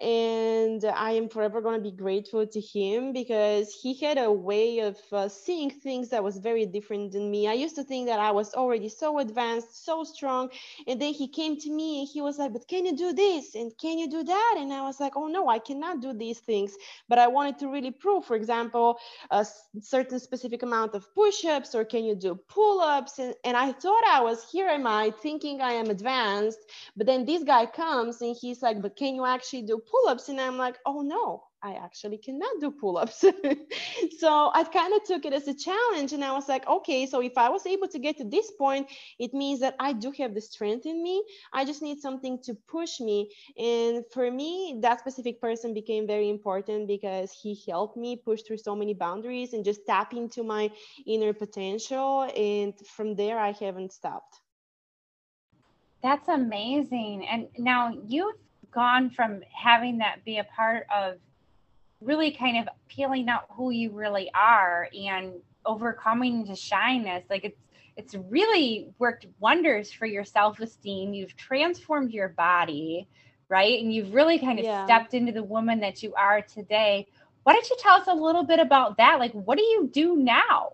And 0.00 0.84
I 0.84 1.12
am 1.12 1.28
forever 1.28 1.60
going 1.60 1.76
to 1.76 1.82
be 1.82 1.96
grateful 1.96 2.46
to 2.46 2.60
him 2.60 3.12
because 3.12 3.72
he 3.72 3.94
had 3.94 4.18
a 4.18 4.32
way 4.32 4.80
of 4.80 4.98
uh, 5.12 5.28
seeing 5.28 5.70
things 5.70 6.08
that 6.08 6.24
was 6.24 6.38
very 6.38 6.66
different 6.66 7.12
than 7.12 7.30
me. 7.30 7.46
I 7.46 7.52
used 7.52 7.76
to 7.76 7.84
think 7.84 8.08
that 8.08 8.18
I 8.18 8.32
was 8.32 8.54
already 8.54 8.88
so 8.88 9.18
advanced, 9.18 9.84
so 9.84 10.02
strong. 10.02 10.50
And 10.86 11.00
then 11.00 11.12
he 11.12 11.28
came 11.28 11.58
to 11.60 11.70
me 11.70 12.00
and 12.00 12.08
he 12.08 12.20
was 12.22 12.38
like, 12.38 12.52
But 12.52 12.66
can 12.66 12.86
you 12.86 12.96
do 12.96 13.12
this? 13.12 13.54
And 13.54 13.70
can 13.78 13.98
you 13.98 14.08
do 14.10 14.24
that? 14.24 14.56
And 14.58 14.72
I 14.72 14.82
was 14.82 14.98
like, 14.98 15.16
Oh, 15.16 15.28
no, 15.28 15.48
I 15.48 15.58
cannot 15.58 16.00
do 16.00 16.12
these 16.12 16.40
things. 16.40 16.74
But 17.08 17.18
I 17.18 17.28
wanted 17.28 17.58
to 17.60 17.68
really 17.68 17.92
prove, 17.92 18.24
for 18.24 18.36
example, 18.36 18.98
a 19.30 19.46
certain 19.80 20.18
specific 20.18 20.62
amount 20.62 20.94
of 20.94 21.06
push 21.14 21.44
ups 21.44 21.74
or 21.74 21.84
can 21.84 22.04
you 22.04 22.14
do 22.16 22.34
pull 22.34 22.80
ups? 22.80 23.18
And, 23.18 23.34
and 23.44 23.56
I 23.56 23.73
thought 23.74 24.04
I 24.08 24.22
was 24.22 24.50
here 24.50 24.68
am 24.68 24.86
I 24.86 25.10
thinking 25.10 25.60
I 25.60 25.72
am 25.72 25.90
advanced, 25.90 26.58
but 26.96 27.06
then 27.06 27.24
this 27.24 27.44
guy 27.44 27.66
comes 27.66 28.22
and 28.22 28.36
he's 28.40 28.62
like, 28.62 28.80
but 28.82 28.96
can 28.96 29.14
you 29.14 29.26
actually 29.26 29.62
do 29.62 29.78
pull-ups? 29.78 30.28
And 30.28 30.40
I'm 30.40 30.56
like, 30.58 30.78
oh 30.86 31.02
no, 31.02 31.44
I 31.64 31.72
actually 31.72 32.18
cannot 32.18 32.60
do 32.60 32.70
pull-ups. 32.70 33.24
so 34.18 34.50
I 34.52 34.64
kind 34.64 34.92
of 34.92 35.02
took 35.04 35.24
it 35.24 35.32
as 35.32 35.48
a 35.48 35.54
challenge 35.54 36.12
and 36.12 36.22
I 36.22 36.32
was 36.32 36.46
like, 36.46 36.68
okay, 36.68 37.06
so 37.06 37.22
if 37.22 37.38
I 37.38 37.48
was 37.48 37.64
able 37.64 37.88
to 37.88 37.98
get 37.98 38.18
to 38.18 38.24
this 38.24 38.50
point, 38.50 38.86
it 39.18 39.32
means 39.32 39.60
that 39.60 39.74
I 39.80 39.94
do 39.94 40.12
have 40.18 40.34
the 40.34 40.42
strength 40.42 40.84
in 40.84 41.02
me. 41.02 41.24
I 41.54 41.64
just 41.64 41.80
need 41.80 42.00
something 42.00 42.38
to 42.42 42.54
push 42.68 43.00
me. 43.00 43.30
And 43.56 44.04
for 44.12 44.30
me, 44.30 44.78
that 44.82 45.00
specific 45.00 45.40
person 45.40 45.72
became 45.72 46.06
very 46.06 46.28
important 46.28 46.86
because 46.86 47.32
he 47.32 47.58
helped 47.66 47.96
me 47.96 48.16
push 48.16 48.42
through 48.42 48.58
so 48.58 48.76
many 48.76 48.92
boundaries 48.92 49.54
and 49.54 49.64
just 49.64 49.86
tap 49.86 50.12
into 50.12 50.44
my 50.44 50.70
inner 51.06 51.32
potential. 51.32 52.30
And 52.36 52.74
from 52.94 53.16
there, 53.16 53.38
I 53.38 53.52
haven't 53.52 53.94
stopped. 53.94 54.38
That's 56.02 56.28
amazing. 56.28 57.26
And 57.26 57.48
now 57.56 57.94
you've 58.06 58.36
gone 58.70 59.08
from 59.08 59.40
having 59.50 59.96
that 59.98 60.22
be 60.26 60.36
a 60.36 60.44
part 60.44 60.86
of 60.94 61.16
really 62.04 62.30
kind 62.30 62.58
of 62.58 62.68
peeling 62.88 63.28
out 63.28 63.44
who 63.50 63.70
you 63.70 63.90
really 63.90 64.30
are 64.34 64.88
and 64.98 65.32
overcoming 65.66 66.44
the 66.44 66.54
shyness 66.54 67.24
like 67.30 67.44
it's 67.44 67.60
it's 67.96 68.14
really 68.28 68.88
worked 68.98 69.26
wonders 69.38 69.92
for 69.92 70.04
your 70.04 70.24
self-esteem 70.24 71.14
you've 71.14 71.36
transformed 71.36 72.12
your 72.12 72.28
body 72.28 73.08
right 73.48 73.82
and 73.82 73.92
you've 73.92 74.12
really 74.12 74.38
kind 74.38 74.58
of 74.58 74.64
yeah. 74.64 74.84
stepped 74.84 75.14
into 75.14 75.32
the 75.32 75.42
woman 75.42 75.80
that 75.80 76.02
you 76.02 76.12
are 76.14 76.42
today 76.42 77.06
why 77.44 77.52
don't 77.52 77.68
you 77.70 77.76
tell 77.78 77.94
us 77.94 78.06
a 78.08 78.14
little 78.14 78.42
bit 78.42 78.58
about 78.58 78.96
that? 78.96 79.18
Like, 79.20 79.32
what 79.32 79.56
do 79.56 79.64
you 79.64 79.88
do 79.92 80.16
now? 80.16 80.72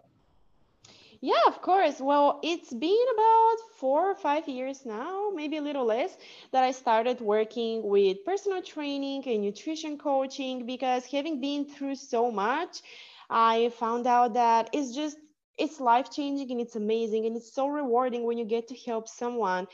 Yeah, 1.23 1.41
of 1.47 1.61
course. 1.61 2.01
Well, 2.01 2.41
it's 2.43 2.73
been 2.73 3.07
about 3.15 3.57
four 3.79 4.11
or 4.11 4.15
five 4.15 4.49
years 4.49 4.87
now, 4.87 5.31
maybe 5.35 5.57
a 5.59 5.63
little 5.63 5.85
less, 5.85 6.17
that 6.53 6.65
I 6.65 6.71
started 6.73 7.21
working 7.21 7.83
with 7.83 8.25
personal 8.25 8.63
training 8.63 9.25
and 9.27 9.43
nutrition 9.43 9.99
coaching 9.99 10.65
because 10.67 11.05
having 11.07 11.41
been 11.41 11.65
through 11.67 11.97
so 11.97 12.31
much, 12.31 12.81
I 13.29 13.69
found 13.79 14.07
out 14.07 14.35
that 14.35 14.71
it's 14.73 14.95
just 14.95 15.19
it's 15.59 15.79
life 15.79 16.11
changing 16.11 16.51
and 16.53 16.61
it's 16.61 16.77
amazing 16.77 17.27
and 17.27 17.37
it's 17.37 17.53
so 17.53 17.67
rewarding 17.69 18.25
when 18.25 18.39
you 18.39 18.47
get 18.47 18.69
to 18.69 18.77
help 18.87 19.07
someone. 19.07 19.67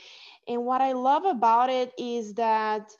And 0.47 0.65
what 0.65 0.81
I 0.81 0.93
love 0.93 1.25
about 1.25 1.69
it 1.69 1.93
is 1.97 2.33
that 2.35 2.91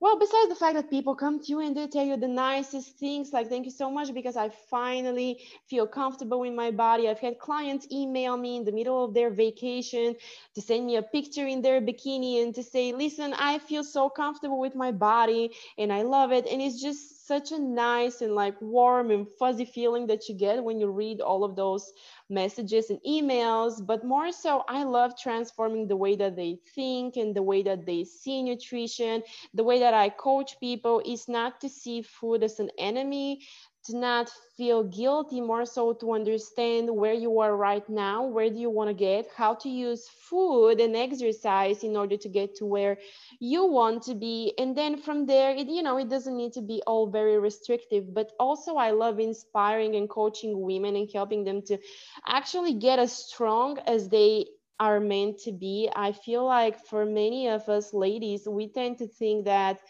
well, 0.00 0.18
besides 0.18 0.48
the 0.48 0.54
fact 0.54 0.74
that 0.76 0.90
people 0.90 1.16
come 1.16 1.40
to 1.40 1.46
you 1.48 1.60
and 1.60 1.76
they 1.76 1.88
tell 1.88 2.04
you 2.04 2.16
the 2.16 2.28
nicest 2.28 2.98
things, 2.98 3.32
like 3.32 3.48
thank 3.48 3.64
you 3.64 3.72
so 3.72 3.90
much 3.90 4.14
because 4.14 4.36
I 4.36 4.50
finally 4.70 5.40
feel 5.68 5.88
comfortable 5.88 6.44
in 6.44 6.54
my 6.54 6.70
body. 6.70 7.08
I've 7.08 7.18
had 7.18 7.40
clients 7.40 7.88
email 7.90 8.36
me 8.36 8.56
in 8.56 8.64
the 8.64 8.70
middle 8.70 9.04
of 9.04 9.12
their 9.12 9.30
vacation 9.30 10.14
to 10.54 10.60
send 10.60 10.86
me 10.86 10.96
a 10.96 11.02
picture 11.02 11.46
in 11.46 11.62
their 11.62 11.80
bikini 11.80 12.42
and 12.42 12.54
to 12.54 12.62
say, 12.62 12.92
listen, 12.92 13.34
I 13.34 13.58
feel 13.58 13.82
so 13.82 14.08
comfortable 14.08 14.60
with 14.60 14.76
my 14.76 14.92
body 14.92 15.50
and 15.76 15.92
I 15.92 16.02
love 16.02 16.30
it. 16.30 16.46
And 16.46 16.62
it's 16.62 16.80
just 16.80 17.17
such 17.28 17.52
a 17.52 17.58
nice 17.58 18.22
and 18.22 18.34
like 18.34 18.56
warm 18.62 19.10
and 19.10 19.28
fuzzy 19.38 19.66
feeling 19.66 20.06
that 20.08 20.28
you 20.28 20.34
get 20.34 20.64
when 20.64 20.80
you 20.80 20.88
read 20.88 21.20
all 21.20 21.44
of 21.44 21.54
those 21.56 21.92
messages 22.30 22.90
and 22.90 22.98
emails, 23.06 23.84
but 23.86 24.04
more 24.04 24.32
so, 24.32 24.64
I 24.68 24.84
love 24.84 25.12
transforming 25.18 25.86
the 25.88 25.96
way 25.96 26.16
that 26.16 26.36
they 26.36 26.58
think 26.74 27.16
and 27.16 27.36
the 27.36 27.42
way 27.42 27.62
that 27.62 27.86
they 27.86 28.04
see 28.04 28.42
nutrition. 28.42 29.22
The 29.54 29.64
way 29.64 29.78
that 29.80 29.94
I 29.94 30.08
coach 30.08 30.58
people 30.60 31.02
is 31.04 31.28
not 31.28 31.60
to 31.60 31.68
see 31.68 32.02
food 32.02 32.42
as 32.42 32.58
an 32.60 32.70
enemy, 32.78 33.42
to 33.88 33.96
not 33.96 34.30
feel 34.56 34.84
guilty, 34.84 35.40
more 35.40 35.64
so 35.64 35.92
to 35.94 36.12
understand 36.12 36.94
where 36.94 37.14
you 37.14 37.40
are 37.40 37.56
right 37.56 37.88
now, 37.88 38.24
where 38.24 38.50
do 38.50 38.56
you 38.56 38.70
want 38.70 38.88
to 38.88 38.94
get, 38.94 39.26
how 39.36 39.54
to 39.54 39.68
use 39.68 40.08
food 40.08 40.80
and 40.80 40.94
exercise 40.96 41.82
in 41.82 41.96
order 41.96 42.16
to 42.16 42.28
get 42.28 42.54
to 42.56 42.66
where 42.66 42.98
you 43.40 43.66
want 43.66 44.02
to 44.04 44.14
be. 44.14 44.52
And 44.58 44.76
then 44.76 44.98
from 44.98 45.26
there, 45.26 45.52
it, 45.52 45.68
you 45.68 45.82
know, 45.82 45.98
it 45.98 46.08
doesn't 46.08 46.36
need 46.36 46.52
to 46.54 46.62
be 46.62 46.82
all 46.86 47.10
very 47.10 47.38
restrictive, 47.38 48.14
but 48.14 48.32
also 48.38 48.76
I 48.76 48.90
love 48.90 49.18
inspiring 49.18 49.96
and 49.96 50.08
coaching 50.08 50.60
women 50.60 50.96
and 50.96 51.08
helping 51.12 51.44
them 51.44 51.62
to 51.62 51.78
actually 52.26 52.74
get 52.74 52.98
as 52.98 53.12
strong 53.12 53.78
as 53.86 54.08
they 54.08 54.46
are 54.80 55.00
meant 55.00 55.38
to 55.40 55.52
be. 55.52 55.90
I 55.94 56.12
feel 56.12 56.44
like 56.44 56.86
for 56.86 57.04
many 57.04 57.48
of 57.48 57.68
us 57.68 57.92
ladies, 57.94 58.46
we 58.46 58.68
tend 58.68 58.98
to 58.98 59.08
think 59.08 59.46
that 59.46 59.80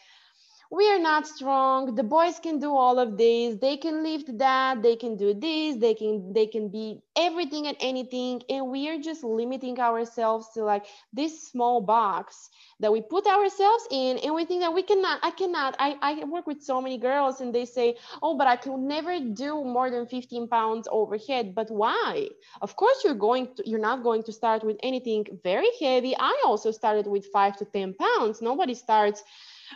we 0.70 0.86
are 0.90 0.98
not 0.98 1.26
strong. 1.26 1.94
The 1.94 2.02
boys 2.02 2.38
can 2.38 2.58
do 2.58 2.74
all 2.74 2.98
of 2.98 3.16
this. 3.16 3.56
They 3.58 3.78
can 3.78 4.02
lift 4.02 4.36
that. 4.38 4.82
They 4.82 4.96
can 4.96 5.16
do 5.16 5.32
this. 5.32 5.76
They 5.76 5.94
can 5.94 6.32
they 6.34 6.46
can 6.46 6.68
be 6.68 7.00
everything 7.16 7.66
and 7.66 7.76
anything. 7.80 8.42
And 8.50 8.68
we 8.68 8.90
are 8.90 8.98
just 8.98 9.24
limiting 9.24 9.80
ourselves 9.80 10.48
to 10.54 10.64
like 10.64 10.84
this 11.12 11.48
small 11.48 11.80
box 11.80 12.50
that 12.80 12.92
we 12.92 13.00
put 13.00 13.26
ourselves 13.26 13.88
in. 13.90 14.18
And 14.18 14.34
we 14.34 14.44
think 14.44 14.60
that 14.60 14.74
we 14.74 14.82
cannot 14.82 15.20
i 15.22 15.30
cannot. 15.30 15.74
I, 15.78 15.96
I 16.02 16.24
work 16.24 16.46
with 16.46 16.62
so 16.62 16.82
many 16.82 16.98
girls 16.98 17.40
and 17.40 17.54
they 17.54 17.64
say 17.64 17.96
oh 18.22 18.36
but 18.36 18.46
i 18.46 18.56
can 18.56 18.86
never 18.86 19.18
do 19.20 19.64
more 19.64 19.90
than 19.90 20.06
15 20.06 20.48
pounds 20.48 20.86
overhead. 20.92 21.54
But 21.54 21.70
why? 21.70 22.28
Of 22.60 22.76
course 22.76 23.02
you're 23.04 23.14
going 23.14 23.54
to 23.56 23.62
you're 23.66 23.80
not 23.80 24.02
going 24.02 24.22
to 24.24 24.32
start 24.32 24.64
with 24.64 24.76
anything 24.82 25.24
very 25.42 25.70
heavy. 25.80 26.14
I 26.18 26.42
also 26.44 26.72
started 26.72 27.06
with 27.06 27.26
five 27.32 27.56
to 27.56 27.64
10 27.64 27.94
pounds. 27.94 28.42
Nobody 28.42 28.74
starts 28.74 29.22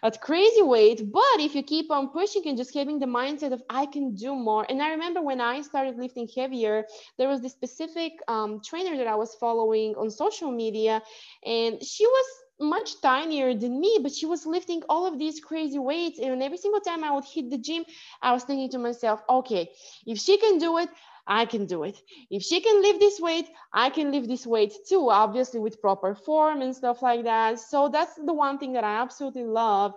at 0.03 0.21
crazy 0.21 0.63
weight. 0.63 1.13
But 1.13 1.39
if 1.39 1.55
you 1.55 1.63
keep 1.63 1.91
on 1.91 2.09
pushing 2.09 2.43
and 2.47 2.57
just 2.57 2.75
having 2.75 2.99
the 2.99 3.07
mindset 3.07 3.53
of 3.53 3.63
I 3.69 3.87
can 3.87 4.15
do 4.15 4.35
more. 4.35 4.67
And 4.69 4.83
I 4.83 4.91
remember 4.91 5.23
when 5.23 5.41
I 5.41 5.63
started 5.63 5.97
lifting 5.99 6.29
heavier, 6.35 6.87
there 7.19 7.29
was 7.29 7.41
this 7.41 7.53
specific 7.53 8.13
um, 8.29 8.61
trainer 8.65 8.97
that 8.97 9.07
I 9.07 9.15
was 9.17 9.35
following 9.37 9.95
on 9.97 10.11
social 10.11 10.51
media, 10.51 11.03
and 11.45 11.83
she 11.83 12.07
was 12.07 12.27
much 12.61 13.01
tinier 13.01 13.55
than 13.55 13.81
me, 13.81 13.99
but 14.03 14.13
she 14.13 14.27
was 14.27 14.47
lifting 14.47 14.83
all 14.89 15.07
of 15.07 15.19
these 15.19 15.41
crazy 15.41 15.79
weights. 15.79 16.19
And 16.19 16.43
every 16.43 16.59
single 16.59 16.81
time 16.81 17.05
I 17.05 17.11
would 17.11 17.25
hit 17.25 17.51
the 17.51 17.59
gym, 17.59 17.85
I 18.23 18.33
was 18.33 18.45
thinking 18.45 18.71
to 18.71 18.79
myself, 18.79 19.21
okay, 19.29 19.71
if 20.07 20.19
she 20.19 20.39
can 20.39 20.59
do 20.59 20.79
it, 20.79 20.89
I 21.27 21.45
can 21.45 21.67
do 21.67 21.85
it. 21.85 22.01
If 22.31 22.43
she 22.43 22.61
can 22.61 22.83
lift 22.83 23.01
this 23.01 23.21
weight, 23.21 23.49
I 23.73 23.91
can 23.91 24.11
lift 24.11 24.29
this 24.29 24.47
weight 24.47 24.75
too, 24.89 25.11
obviously 25.11 25.61
with 25.61 25.81
proper 25.81 26.15
form 26.15 26.63
and 26.63 26.75
stuff 26.75 27.03
like 27.03 27.25
that. 27.25 27.61
So 27.61 27.89
that's 27.89 28.15
the 28.15 28.33
one 28.33 28.59
thing 28.59 28.73
that 28.73 28.85
I 28.85 29.01
absolutely 29.01 29.45
love 29.45 29.95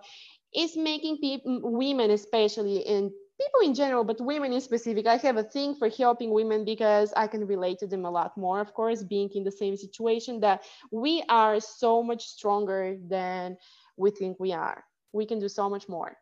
is 0.56 0.78
making 0.78 1.18
people, 1.18 1.62
women 1.64 2.12
especially, 2.12 2.86
and 2.86 3.12
people 3.40 3.60
in 3.64 3.74
general, 3.74 4.04
but 4.04 4.22
women 4.22 4.54
in 4.54 4.62
specific. 4.62 5.08
I 5.08 5.18
have 5.18 5.38
a 5.38 5.44
thing 5.44 5.76
for 5.76 5.90
helping 5.90 6.32
women 6.32 6.64
because 6.64 7.12
I 7.16 7.28
can 7.28 7.46
relate 7.46 7.80
to 7.80 7.88
them 7.88 8.06
a 8.06 8.12
lot 8.12 8.38
more, 8.38 8.62
of 8.62 8.74
course, 8.74 9.04
being 9.04 9.30
in 9.34 9.44
the 9.44 9.52
same 9.52 9.76
situation 9.76 10.40
that 10.42 10.64
we 10.92 11.24
are 11.28 11.60
so 11.60 12.02
much 12.04 12.24
stronger 12.24 12.98
than 13.08 13.58
we 13.98 14.12
think 14.12 14.40
we 14.40 14.54
are. 14.54 14.84
We 15.12 15.26
can 15.26 15.40
do 15.40 15.50
so 15.50 15.70
much 15.70 15.90
more. 15.90 16.18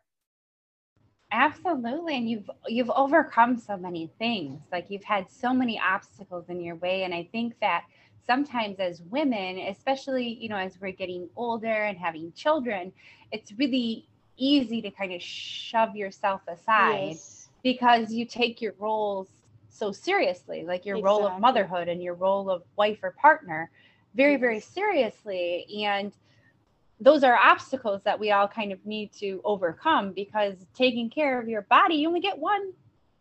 Absolutely. 1.34 2.16
And 2.16 2.30
you've 2.30 2.48
you've 2.68 2.90
overcome 2.90 3.58
so 3.58 3.76
many 3.76 4.08
things. 4.20 4.60
Like 4.70 4.88
you've 4.88 5.02
had 5.02 5.28
so 5.28 5.52
many 5.52 5.80
obstacles 5.80 6.48
in 6.48 6.60
your 6.60 6.76
way. 6.76 7.02
And 7.02 7.12
I 7.12 7.28
think 7.32 7.58
that 7.60 7.84
sometimes 8.24 8.78
as 8.78 9.02
women, 9.10 9.58
especially, 9.58 10.28
you 10.28 10.48
know, 10.48 10.56
as 10.56 10.80
we're 10.80 10.92
getting 10.92 11.28
older 11.36 11.66
and 11.66 11.98
having 11.98 12.32
children, 12.32 12.92
it's 13.32 13.52
really 13.58 14.06
easy 14.36 14.80
to 14.82 14.90
kind 14.92 15.12
of 15.12 15.20
shove 15.20 15.96
yourself 15.96 16.40
aside 16.46 17.08
yes. 17.10 17.48
because 17.64 18.12
you 18.12 18.24
take 18.24 18.62
your 18.62 18.74
roles 18.78 19.28
so 19.68 19.90
seriously, 19.90 20.62
like 20.64 20.86
your 20.86 20.98
exactly. 20.98 21.24
role 21.24 21.26
of 21.26 21.40
motherhood 21.40 21.88
and 21.88 22.00
your 22.00 22.14
role 22.14 22.48
of 22.48 22.62
wife 22.76 23.00
or 23.02 23.10
partner 23.10 23.70
very, 24.14 24.32
yes. 24.32 24.40
very 24.40 24.60
seriously. 24.60 25.66
And 25.84 26.12
those 27.04 27.22
are 27.22 27.36
obstacles 27.36 28.00
that 28.04 28.18
we 28.18 28.30
all 28.30 28.48
kind 28.48 28.72
of 28.72 28.84
need 28.86 29.12
to 29.12 29.40
overcome 29.44 30.12
because 30.12 30.54
taking 30.74 31.10
care 31.10 31.38
of 31.38 31.48
your 31.48 31.62
body, 31.62 31.96
you 31.96 32.08
only 32.08 32.20
get 32.20 32.38
one, 32.38 32.72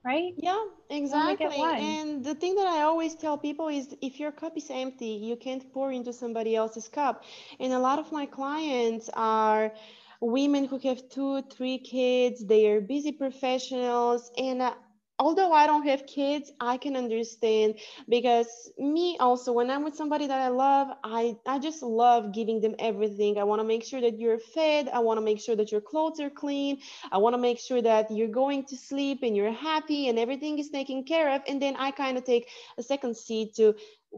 right? 0.05 0.33
Yeah, 0.37 0.63
exactly. 0.89 1.59
And 1.61 2.23
the 2.23 2.33
thing 2.33 2.55
that 2.55 2.67
I 2.67 2.83
always 2.83 3.13
tell 3.15 3.37
people 3.37 3.67
is 3.67 3.93
if 4.01 4.21
your 4.21 4.31
cup 4.31 4.55
is 4.55 4.67
empty, 4.69 5.19
you 5.29 5.35
can't 5.35 5.71
pour 5.73 5.91
into 5.91 6.13
somebody 6.13 6.55
else's 6.55 6.87
cup. 6.87 7.25
And 7.59 7.73
a 7.73 7.79
lot 7.79 7.99
of 7.99 8.09
my 8.11 8.25
clients 8.25 9.09
are 9.15 9.73
women 10.21 10.63
who 10.63 10.77
have 10.79 11.09
two, 11.09 11.41
three 11.41 11.77
kids, 11.77 12.45
they 12.45 12.67
are 12.67 12.79
busy 12.79 13.11
professionals. 13.11 14.31
And 14.37 14.61
uh, 14.61 14.75
although 15.23 15.53
I 15.53 15.67
don't 15.67 15.87
have 15.87 16.05
kids, 16.05 16.51
I 16.59 16.75
can 16.75 16.97
understand 16.97 17.75
because 18.09 18.49
me 18.77 19.15
also, 19.21 19.53
when 19.53 19.69
I'm 19.71 19.85
with 19.85 19.95
somebody 19.95 20.27
that 20.27 20.41
I 20.47 20.49
love, 20.49 20.89
I, 21.01 21.37
I 21.45 21.59
just 21.59 21.81
love 21.81 22.33
giving 22.33 22.59
them 22.59 22.75
everything. 22.77 23.37
I 23.37 23.45
want 23.45 23.61
to 23.61 23.67
make 23.73 23.85
sure 23.85 24.01
that 24.01 24.19
you're 24.19 24.37
fed. 24.37 24.89
I 24.89 24.99
want 24.99 25.17
to 25.17 25.25
make 25.29 25.39
sure 25.39 25.55
that 25.55 25.71
your 25.71 25.79
clothes 25.79 26.19
are 26.19 26.29
clean. 26.29 26.79
I 27.09 27.19
want 27.19 27.35
to 27.35 27.41
make 27.41 27.59
sure 27.59 27.81
that 27.81 28.11
you're 28.11 28.35
going 28.43 28.65
to 28.65 28.75
sleep 28.75 29.19
and 29.23 29.33
you're 29.33 29.53
happy 29.53 30.09
and 30.09 30.19
everything 30.19 30.59
is 30.59 30.69
taken 30.69 31.05
care 31.05 31.33
of. 31.35 31.41
And 31.47 31.61
then 31.61 31.77
I 31.77 31.91
kind 31.91 32.17
of 32.17 32.25
take 32.25 32.49
a 32.77 32.83
second 32.83 33.15
seat 33.15 33.55
to 33.55 33.75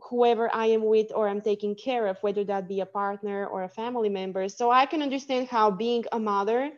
whoever 0.09 0.53
I 0.53 0.65
am 0.77 0.83
with 0.85 1.11
or 1.13 1.29
I'm 1.29 1.41
taking 1.41 1.75
care 1.75 2.07
of, 2.07 2.17
whether 2.21 2.43
that 2.45 2.67
be 2.67 2.79
a 2.79 2.85
partner 2.87 3.45
or 3.45 3.63
a 3.63 3.69
family 3.69 4.09
member. 4.09 4.49
So 4.49 4.71
I 4.71 4.87
can 4.87 5.03
understand 5.03 5.49
how 5.49 5.69
being 5.69 6.03
a 6.11 6.19
mother 6.19 6.71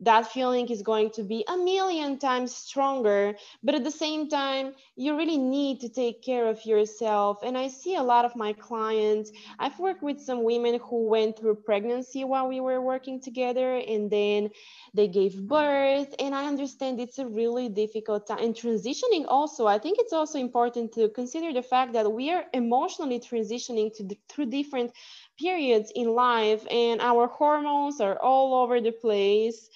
that 0.00 0.26
feeling 0.26 0.68
is 0.68 0.82
going 0.82 1.10
to 1.10 1.22
be 1.22 1.44
a 1.48 1.56
million 1.56 2.18
times 2.18 2.54
stronger. 2.54 3.34
But 3.62 3.74
at 3.74 3.84
the 3.84 3.90
same 3.90 4.28
time, 4.28 4.74
you 4.96 5.16
really 5.16 5.38
need 5.38 5.80
to 5.80 5.88
take 5.88 6.22
care 6.22 6.46
of 6.48 6.64
yourself. 6.64 7.38
And 7.42 7.56
I 7.56 7.68
see 7.68 7.96
a 7.96 8.02
lot 8.02 8.24
of 8.24 8.34
my 8.34 8.52
clients, 8.54 9.30
I've 9.58 9.78
worked 9.78 10.02
with 10.02 10.20
some 10.20 10.42
women 10.42 10.80
who 10.82 11.06
went 11.08 11.38
through 11.38 11.56
pregnancy 11.56 12.24
while 12.24 12.48
we 12.48 12.60
were 12.60 12.80
working 12.80 13.20
together, 13.20 13.76
and 13.76 14.10
then 14.10 14.50
they 14.94 15.08
gave 15.08 15.36
birth. 15.46 16.14
And 16.18 16.34
I 16.34 16.46
understand 16.46 17.00
it's 17.00 17.18
a 17.18 17.26
really 17.26 17.68
difficult 17.68 18.26
time. 18.26 18.38
And 18.38 18.54
transitioning 18.54 19.26
also, 19.28 19.66
I 19.66 19.78
think 19.78 19.98
it's 20.00 20.12
also 20.12 20.38
important 20.38 20.92
to 20.94 21.08
consider 21.10 21.52
the 21.52 21.62
fact 21.62 21.92
that 21.92 22.10
we 22.10 22.30
are 22.30 22.44
emotionally 22.54 23.20
transitioning 23.20 23.94
to, 23.96 24.16
through 24.28 24.46
different 24.46 24.92
periods 25.38 25.90
in 25.94 26.14
life 26.14 26.66
and 26.70 27.00
our 27.00 27.26
hormones 27.26 28.00
are 28.00 28.18
all 28.20 28.62
over 28.62 28.80
the 28.80 28.92
place 28.92 29.70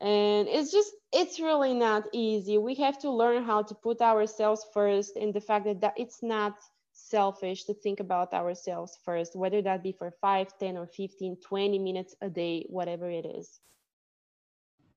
and 0.00 0.48
it's 0.48 0.72
just 0.72 0.92
it's 1.12 1.40
really 1.40 1.74
not 1.74 2.04
easy. 2.12 2.56
We 2.58 2.74
have 2.76 2.98
to 3.00 3.10
learn 3.10 3.44
how 3.44 3.62
to 3.62 3.74
put 3.74 4.00
ourselves 4.00 4.64
first 4.72 5.16
and 5.16 5.34
the 5.34 5.40
fact 5.40 5.64
that, 5.66 5.80
that 5.80 5.94
it's 5.96 6.22
not 6.22 6.54
selfish 6.92 7.64
to 7.64 7.74
think 7.74 8.00
about 8.00 8.32
ourselves 8.34 8.98
first 9.04 9.34
whether 9.34 9.62
that 9.62 9.82
be 9.82 9.92
for 9.92 10.10
5 10.20 10.58
10 10.58 10.76
or 10.76 10.86
15 10.86 11.36
20 11.36 11.78
minutes 11.78 12.14
a 12.20 12.28
day 12.28 12.66
whatever 12.68 13.08
it 13.10 13.24
is. 13.24 13.60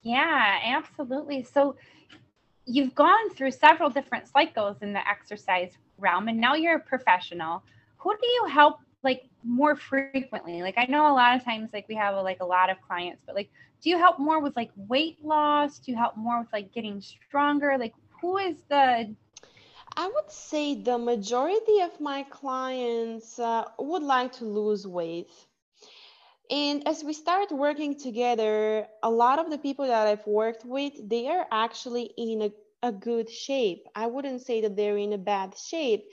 Yeah 0.01 0.59
absolutely. 0.65 1.43
So 1.43 1.75
you've 2.65 2.95
gone 2.95 3.29
through 3.35 3.51
several 3.51 3.89
different 3.89 4.27
cycles 4.27 4.77
in 4.81 4.93
the 4.93 5.07
exercise 5.07 5.71
realm 5.97 6.27
and 6.27 6.39
now 6.39 6.55
you're 6.55 6.77
a 6.77 6.79
professional. 6.79 7.63
Who 7.97 8.11
do 8.11 8.27
you 8.27 8.47
help 8.51 8.79
like 9.03 9.29
more 9.43 9.75
frequently? 9.75 10.61
Like 10.61 10.75
I 10.77 10.85
know 10.85 11.11
a 11.11 11.13
lot 11.13 11.35
of 11.35 11.43
times 11.43 11.69
like 11.73 11.87
we 11.87 11.95
have 11.95 12.15
a, 12.15 12.21
like 12.21 12.39
a 12.41 12.45
lot 12.45 12.69
of 12.69 12.77
clients, 12.87 13.21
but 13.25 13.35
like 13.35 13.49
do 13.81 13.89
you 13.89 13.97
help 13.97 14.17
more 14.19 14.41
with 14.41 14.55
like 14.55 14.71
weight 14.75 15.17
loss? 15.23 15.79
Do 15.79 15.91
you 15.91 15.97
help 15.97 16.15
more 16.15 16.39
with 16.39 16.53
like 16.53 16.73
getting 16.73 17.01
stronger? 17.01 17.77
Like 17.77 17.93
who 18.21 18.37
is 18.37 18.55
the 18.69 19.13
I 19.95 20.07
would 20.07 20.31
say 20.31 20.81
the 20.81 20.97
majority 20.97 21.81
of 21.81 21.99
my 21.99 22.23
clients 22.23 23.37
uh, 23.37 23.65
would 23.77 24.01
like 24.01 24.31
to 24.33 24.45
lose 24.45 24.87
weight. 24.87 25.29
And 26.49 26.87
as 26.87 27.03
we 27.03 27.13
start 27.13 27.51
working 27.51 27.97
together, 27.99 28.87
a 29.01 29.09
lot 29.09 29.39
of 29.39 29.49
the 29.49 29.57
people 29.57 29.85
that 29.85 30.07
I've 30.07 30.25
worked 30.25 30.65
with, 30.65 30.93
they 31.07 31.27
are 31.27 31.45
actually 31.51 32.11
in 32.17 32.41
a, 32.43 32.87
a 32.87 32.91
good 32.91 33.29
shape. 33.29 33.87
I 33.95 34.07
wouldn't 34.07 34.41
say 34.41 34.61
that 34.61 34.75
they're 34.75 34.97
in 34.97 35.13
a 35.13 35.17
bad 35.17 35.55
shape. 35.57 36.05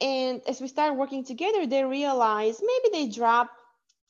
And 0.00 0.42
as 0.46 0.60
we 0.60 0.68
start 0.68 0.96
working 0.96 1.24
together, 1.24 1.66
they 1.66 1.84
realize 1.84 2.60
maybe 2.60 2.92
they 2.92 3.12
drop 3.12 3.50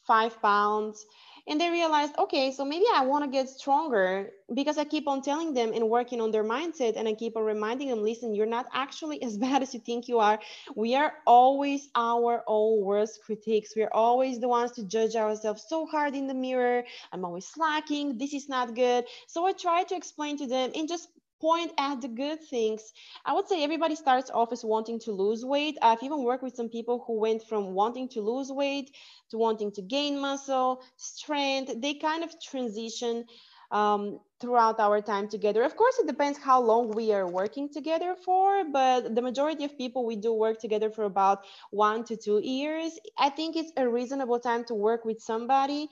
five 0.06 0.40
pounds 0.40 1.04
and 1.48 1.60
they 1.60 1.70
realized 1.70 2.12
okay 2.18 2.52
so 2.52 2.64
maybe 2.64 2.84
i 2.94 3.04
want 3.04 3.24
to 3.24 3.30
get 3.30 3.48
stronger 3.48 4.30
because 4.54 4.78
i 4.78 4.84
keep 4.84 5.06
on 5.08 5.22
telling 5.22 5.52
them 5.52 5.72
and 5.72 5.88
working 5.88 6.20
on 6.20 6.30
their 6.30 6.44
mindset 6.44 6.96
and 6.96 7.08
i 7.08 7.12
keep 7.12 7.36
on 7.36 7.44
reminding 7.44 7.88
them 7.88 8.02
listen 8.02 8.34
you're 8.34 8.46
not 8.46 8.66
actually 8.72 9.22
as 9.28 9.36
bad 9.36 9.62
as 9.62 9.74
you 9.74 9.80
think 9.80 10.08
you 10.08 10.18
are. 10.18 10.38
We 10.74 10.94
are 10.94 11.14
always 11.26 11.88
our 11.94 12.42
own 12.46 12.82
worst 12.82 13.20
critics 13.24 13.74
we're 13.76 13.90
always 13.92 14.38
the 14.40 14.48
ones 14.48 14.72
to 14.72 14.84
judge 14.84 15.16
ourselves 15.16 15.64
so 15.68 15.86
hard 15.86 16.14
in 16.14 16.26
the 16.26 16.34
mirror. 16.34 16.84
I'm 17.12 17.24
always 17.24 17.46
slacking. 17.46 18.18
This 18.18 18.32
is 18.34 18.48
not 18.48 18.74
good. 18.74 19.04
So 19.26 19.46
i 19.46 19.52
try 19.52 19.84
to 19.84 19.96
explain 19.96 20.38
to 20.38 20.46
them 20.46 20.70
and 20.74 20.88
just 20.88 21.08
point 21.40 21.72
at 21.78 22.00
the 22.00 22.08
good 22.08 22.42
things. 22.42 22.92
I 23.24 23.32
would 23.32 23.48
say 23.48 23.62
everybody 23.62 23.94
starts 23.94 24.30
off 24.30 24.52
as 24.52 24.64
wanting 24.64 25.00
to 25.00 25.12
lose 25.12 25.44
weight. 25.44 25.76
I've 25.82 26.02
even 26.02 26.22
worked 26.22 26.42
with 26.42 26.56
some 26.56 26.68
people 26.68 27.04
who 27.06 27.18
went 27.18 27.42
from 27.42 27.74
wanting 27.74 28.08
to 28.10 28.20
lose 28.20 28.50
weight 28.50 28.90
to 29.30 29.38
wanting 29.38 29.72
to 29.72 29.82
gain 29.82 30.20
muscle, 30.20 30.82
strength. 30.96 31.72
They 31.80 31.94
kind 31.94 32.24
of 32.24 32.30
transition 32.40 33.24
um, 33.70 34.20
throughout 34.40 34.78
our 34.78 35.00
time 35.00 35.28
together. 35.28 35.62
Of 35.62 35.76
course, 35.76 35.98
it 35.98 36.06
depends 36.06 36.38
how 36.38 36.60
long 36.62 36.90
we 36.90 37.12
are 37.12 37.26
working 37.26 37.68
together 37.68 38.14
for, 38.24 38.64
but 38.70 39.14
the 39.14 39.22
majority 39.22 39.64
of 39.64 39.76
people 39.76 40.04
we 40.04 40.16
do 40.16 40.32
work 40.32 40.60
together 40.60 40.90
for 40.90 41.04
about 41.04 41.44
one 41.70 42.04
to 42.04 42.16
two 42.16 42.40
years. 42.42 42.98
I 43.18 43.30
think 43.30 43.56
it's 43.56 43.72
a 43.76 43.88
reasonable 43.88 44.38
time 44.38 44.64
to 44.64 44.74
work 44.74 45.04
with 45.04 45.20
somebody 45.20 45.88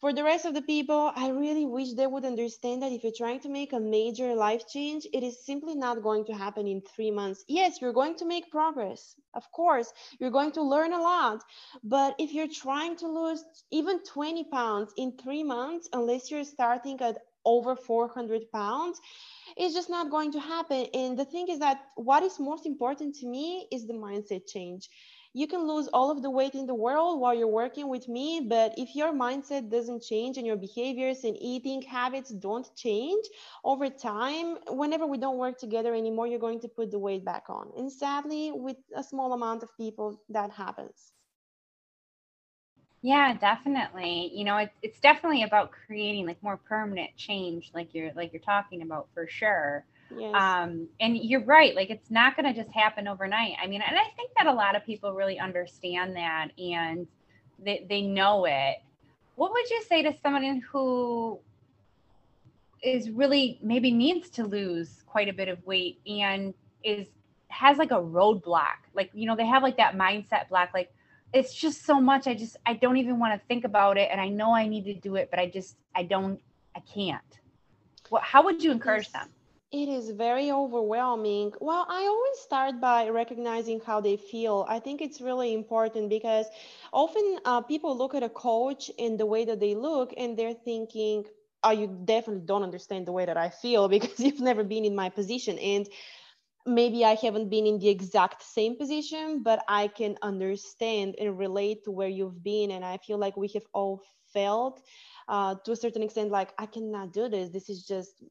for 0.00 0.12
the 0.12 0.22
rest 0.22 0.44
of 0.44 0.54
the 0.54 0.62
people, 0.62 1.12
I 1.16 1.30
really 1.30 1.66
wish 1.66 1.92
they 1.92 2.06
would 2.06 2.24
understand 2.24 2.82
that 2.82 2.92
if 2.92 3.02
you're 3.02 3.12
trying 3.16 3.40
to 3.40 3.48
make 3.48 3.72
a 3.72 3.80
major 3.80 4.34
life 4.34 4.68
change, 4.68 5.06
it 5.12 5.24
is 5.24 5.44
simply 5.44 5.74
not 5.74 6.02
going 6.02 6.24
to 6.26 6.34
happen 6.34 6.68
in 6.68 6.82
three 6.82 7.10
months. 7.10 7.44
Yes, 7.48 7.80
you're 7.80 7.92
going 7.92 8.14
to 8.16 8.24
make 8.24 8.50
progress. 8.50 9.16
Of 9.34 9.50
course, 9.50 9.92
you're 10.20 10.30
going 10.30 10.52
to 10.52 10.62
learn 10.62 10.92
a 10.92 11.02
lot. 11.02 11.42
But 11.82 12.14
if 12.18 12.32
you're 12.32 12.48
trying 12.52 12.96
to 12.98 13.08
lose 13.08 13.44
even 13.72 14.00
20 14.04 14.44
pounds 14.44 14.92
in 14.96 15.16
three 15.16 15.42
months, 15.42 15.88
unless 15.92 16.30
you're 16.30 16.44
starting 16.44 17.00
at 17.00 17.18
over 17.44 17.74
400 17.74 18.52
pounds, 18.52 19.00
it's 19.56 19.74
just 19.74 19.90
not 19.90 20.10
going 20.10 20.32
to 20.32 20.40
happen. 20.40 20.86
And 20.94 21.18
the 21.18 21.24
thing 21.24 21.48
is 21.48 21.58
that 21.58 21.78
what 21.96 22.22
is 22.22 22.38
most 22.38 22.66
important 22.66 23.16
to 23.16 23.26
me 23.26 23.66
is 23.72 23.86
the 23.86 23.94
mindset 23.94 24.46
change 24.46 24.88
you 25.34 25.46
can 25.46 25.66
lose 25.66 25.88
all 25.88 26.10
of 26.10 26.22
the 26.22 26.30
weight 26.30 26.54
in 26.54 26.66
the 26.66 26.74
world 26.74 27.20
while 27.20 27.34
you're 27.34 27.46
working 27.62 27.88
with 27.88 28.08
me 28.08 28.40
but 28.48 28.72
if 28.76 28.94
your 28.94 29.12
mindset 29.12 29.70
doesn't 29.70 30.02
change 30.02 30.36
and 30.36 30.46
your 30.46 30.56
behaviors 30.56 31.24
and 31.24 31.36
eating 31.40 31.82
habits 31.82 32.30
don't 32.30 32.68
change 32.76 33.24
over 33.64 33.88
time 33.88 34.56
whenever 34.68 35.06
we 35.06 35.18
don't 35.18 35.38
work 35.38 35.58
together 35.58 35.94
anymore 35.94 36.26
you're 36.26 36.38
going 36.48 36.60
to 36.60 36.68
put 36.68 36.90
the 36.90 36.98
weight 36.98 37.24
back 37.24 37.44
on. 37.48 37.70
And 37.76 37.90
sadly 37.92 38.50
with 38.52 38.76
a 38.94 39.02
small 39.02 39.32
amount 39.32 39.62
of 39.62 39.76
people 39.76 40.20
that 40.30 40.50
happens. 40.52 41.12
Yeah 43.02 43.34
definitely. 43.38 44.30
You 44.34 44.44
know 44.44 44.56
it's, 44.58 44.74
it's 44.82 45.00
definitely 45.00 45.42
about 45.42 45.70
creating 45.72 46.26
like 46.26 46.42
more 46.42 46.56
permanent 46.56 47.16
change 47.16 47.70
like 47.74 47.94
you're 47.94 48.12
like 48.14 48.32
you're 48.32 48.42
talking 48.42 48.82
about 48.82 49.08
for 49.14 49.26
sure 49.28 49.84
Yes. 50.16 50.34
Um, 50.34 50.88
and 51.00 51.16
you're 51.16 51.44
right, 51.44 51.74
like 51.74 51.90
it's 51.90 52.10
not 52.10 52.36
going 52.36 52.52
to 52.52 52.58
just 52.58 52.74
happen 52.74 53.06
overnight. 53.06 53.54
I 53.62 53.66
mean, 53.66 53.82
and 53.82 53.96
I 53.96 54.04
think 54.16 54.30
that 54.38 54.46
a 54.46 54.52
lot 54.52 54.76
of 54.76 54.84
people 54.84 55.12
really 55.12 55.38
understand 55.38 56.16
that 56.16 56.48
and 56.58 57.06
they, 57.58 57.84
they 57.88 58.02
know 58.02 58.44
it. 58.46 58.76
What 59.34 59.52
would 59.52 59.68
you 59.70 59.82
say 59.88 60.02
to 60.02 60.14
someone 60.22 60.62
who 60.72 61.38
is 62.82 63.10
really 63.10 63.58
maybe 63.62 63.90
needs 63.90 64.30
to 64.30 64.44
lose 64.44 65.02
quite 65.06 65.28
a 65.28 65.32
bit 65.32 65.48
of 65.48 65.64
weight 65.66 66.00
and 66.06 66.54
is 66.82 67.08
has 67.48 67.76
like 67.76 67.90
a 67.90 68.00
roadblock? 68.00 68.78
Like, 68.94 69.10
you 69.12 69.26
know, 69.26 69.36
they 69.36 69.46
have 69.46 69.62
like 69.62 69.76
that 69.76 69.96
mindset 69.96 70.48
block, 70.48 70.70
like 70.72 70.92
it's 71.32 71.54
just 71.54 71.84
so 71.84 72.00
much. 72.00 72.26
I 72.26 72.34
just 72.34 72.56
I 72.64 72.74
don't 72.74 72.96
even 72.96 73.18
want 73.18 73.38
to 73.38 73.46
think 73.46 73.64
about 73.64 73.98
it. 73.98 74.08
And 74.10 74.20
I 74.20 74.28
know 74.28 74.54
I 74.54 74.66
need 74.66 74.84
to 74.84 74.94
do 74.94 75.16
it, 75.16 75.28
but 75.30 75.38
I 75.38 75.48
just 75.48 75.76
I 75.94 76.04
don't 76.04 76.40
I 76.74 76.80
can't. 76.80 77.22
What 78.08 78.22
how 78.22 78.42
would 78.44 78.62
you 78.62 78.70
encourage 78.70 79.12
them? 79.12 79.28
It 79.72 79.88
is 79.88 80.10
very 80.10 80.50
overwhelming. 80.50 81.52
Well, 81.60 81.84
I 81.88 82.02
always 82.06 82.38
start 82.38 82.80
by 82.80 83.08
recognizing 83.08 83.80
how 83.80 84.00
they 84.00 84.16
feel. 84.16 84.64
I 84.68 84.78
think 84.78 85.00
it's 85.02 85.20
really 85.20 85.52
important 85.54 86.08
because 86.10 86.46
often 86.92 87.38
uh, 87.44 87.60
people 87.62 87.96
look 87.96 88.14
at 88.14 88.22
a 88.22 88.28
coach 88.30 88.90
in 88.98 89.16
the 89.16 89.26
way 89.26 89.44
that 89.46 89.60
they 89.60 89.74
look 89.74 90.12
and 90.16 90.36
they're 90.38 90.54
thinking, 90.54 91.26
oh, 91.62 91.70
you 91.70 91.86
definitely 92.04 92.46
don't 92.46 92.62
understand 92.62 93.06
the 93.06 93.12
way 93.12 93.24
that 93.26 93.36
I 93.36 93.48
feel 93.50 93.88
because 93.96 94.18
you've 94.20 94.40
never 94.40 94.64
been 94.64 94.84
in 94.84 94.94
my 94.94 95.08
position. 95.10 95.58
And 95.58 95.88
maybe 96.66 97.04
I 97.04 97.14
haven't 97.14 97.48
been 97.48 97.66
in 97.66 97.78
the 97.78 97.88
exact 97.88 98.42
same 98.42 98.76
position, 98.76 99.42
but 99.42 99.62
I 99.68 99.88
can 99.88 100.16
understand 100.22 101.14
and 101.18 101.38
relate 101.38 101.84
to 101.84 101.90
where 101.90 102.08
you've 102.08 102.42
been. 102.42 102.70
And 102.70 102.84
I 102.84 102.98
feel 102.98 103.18
like 103.18 103.36
we 103.36 103.48
have 103.54 103.66
all 103.74 104.02
felt 104.32 104.80
uh, 105.28 105.54
to 105.64 105.72
a 105.72 105.76
certain 105.76 106.02
extent 106.02 106.30
like, 106.30 106.52
I 106.58 106.66
cannot 106.66 107.12
do 107.12 107.28
this. 107.28 107.50
This 107.50 107.68
is 107.68 107.84
just 107.86 108.22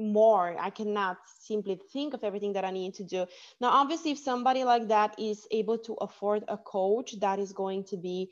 more. 0.00 0.56
I 0.58 0.70
cannot 0.70 1.18
simply 1.38 1.80
think 1.92 2.14
of 2.14 2.24
everything 2.24 2.52
that 2.54 2.64
i 2.64 2.70
need 2.70 2.94
to 2.94 3.04
do. 3.04 3.26
Now 3.60 3.70
obviously 3.70 4.12
if 4.12 4.18
somebody 4.18 4.64
like 4.64 4.88
that 4.88 5.18
is 5.18 5.46
able 5.50 5.78
to 5.78 5.94
afford 5.94 6.44
a 6.48 6.56
coach 6.56 7.18
that 7.20 7.38
is 7.38 7.52
going 7.52 7.84
to 7.84 7.96
be 7.96 8.30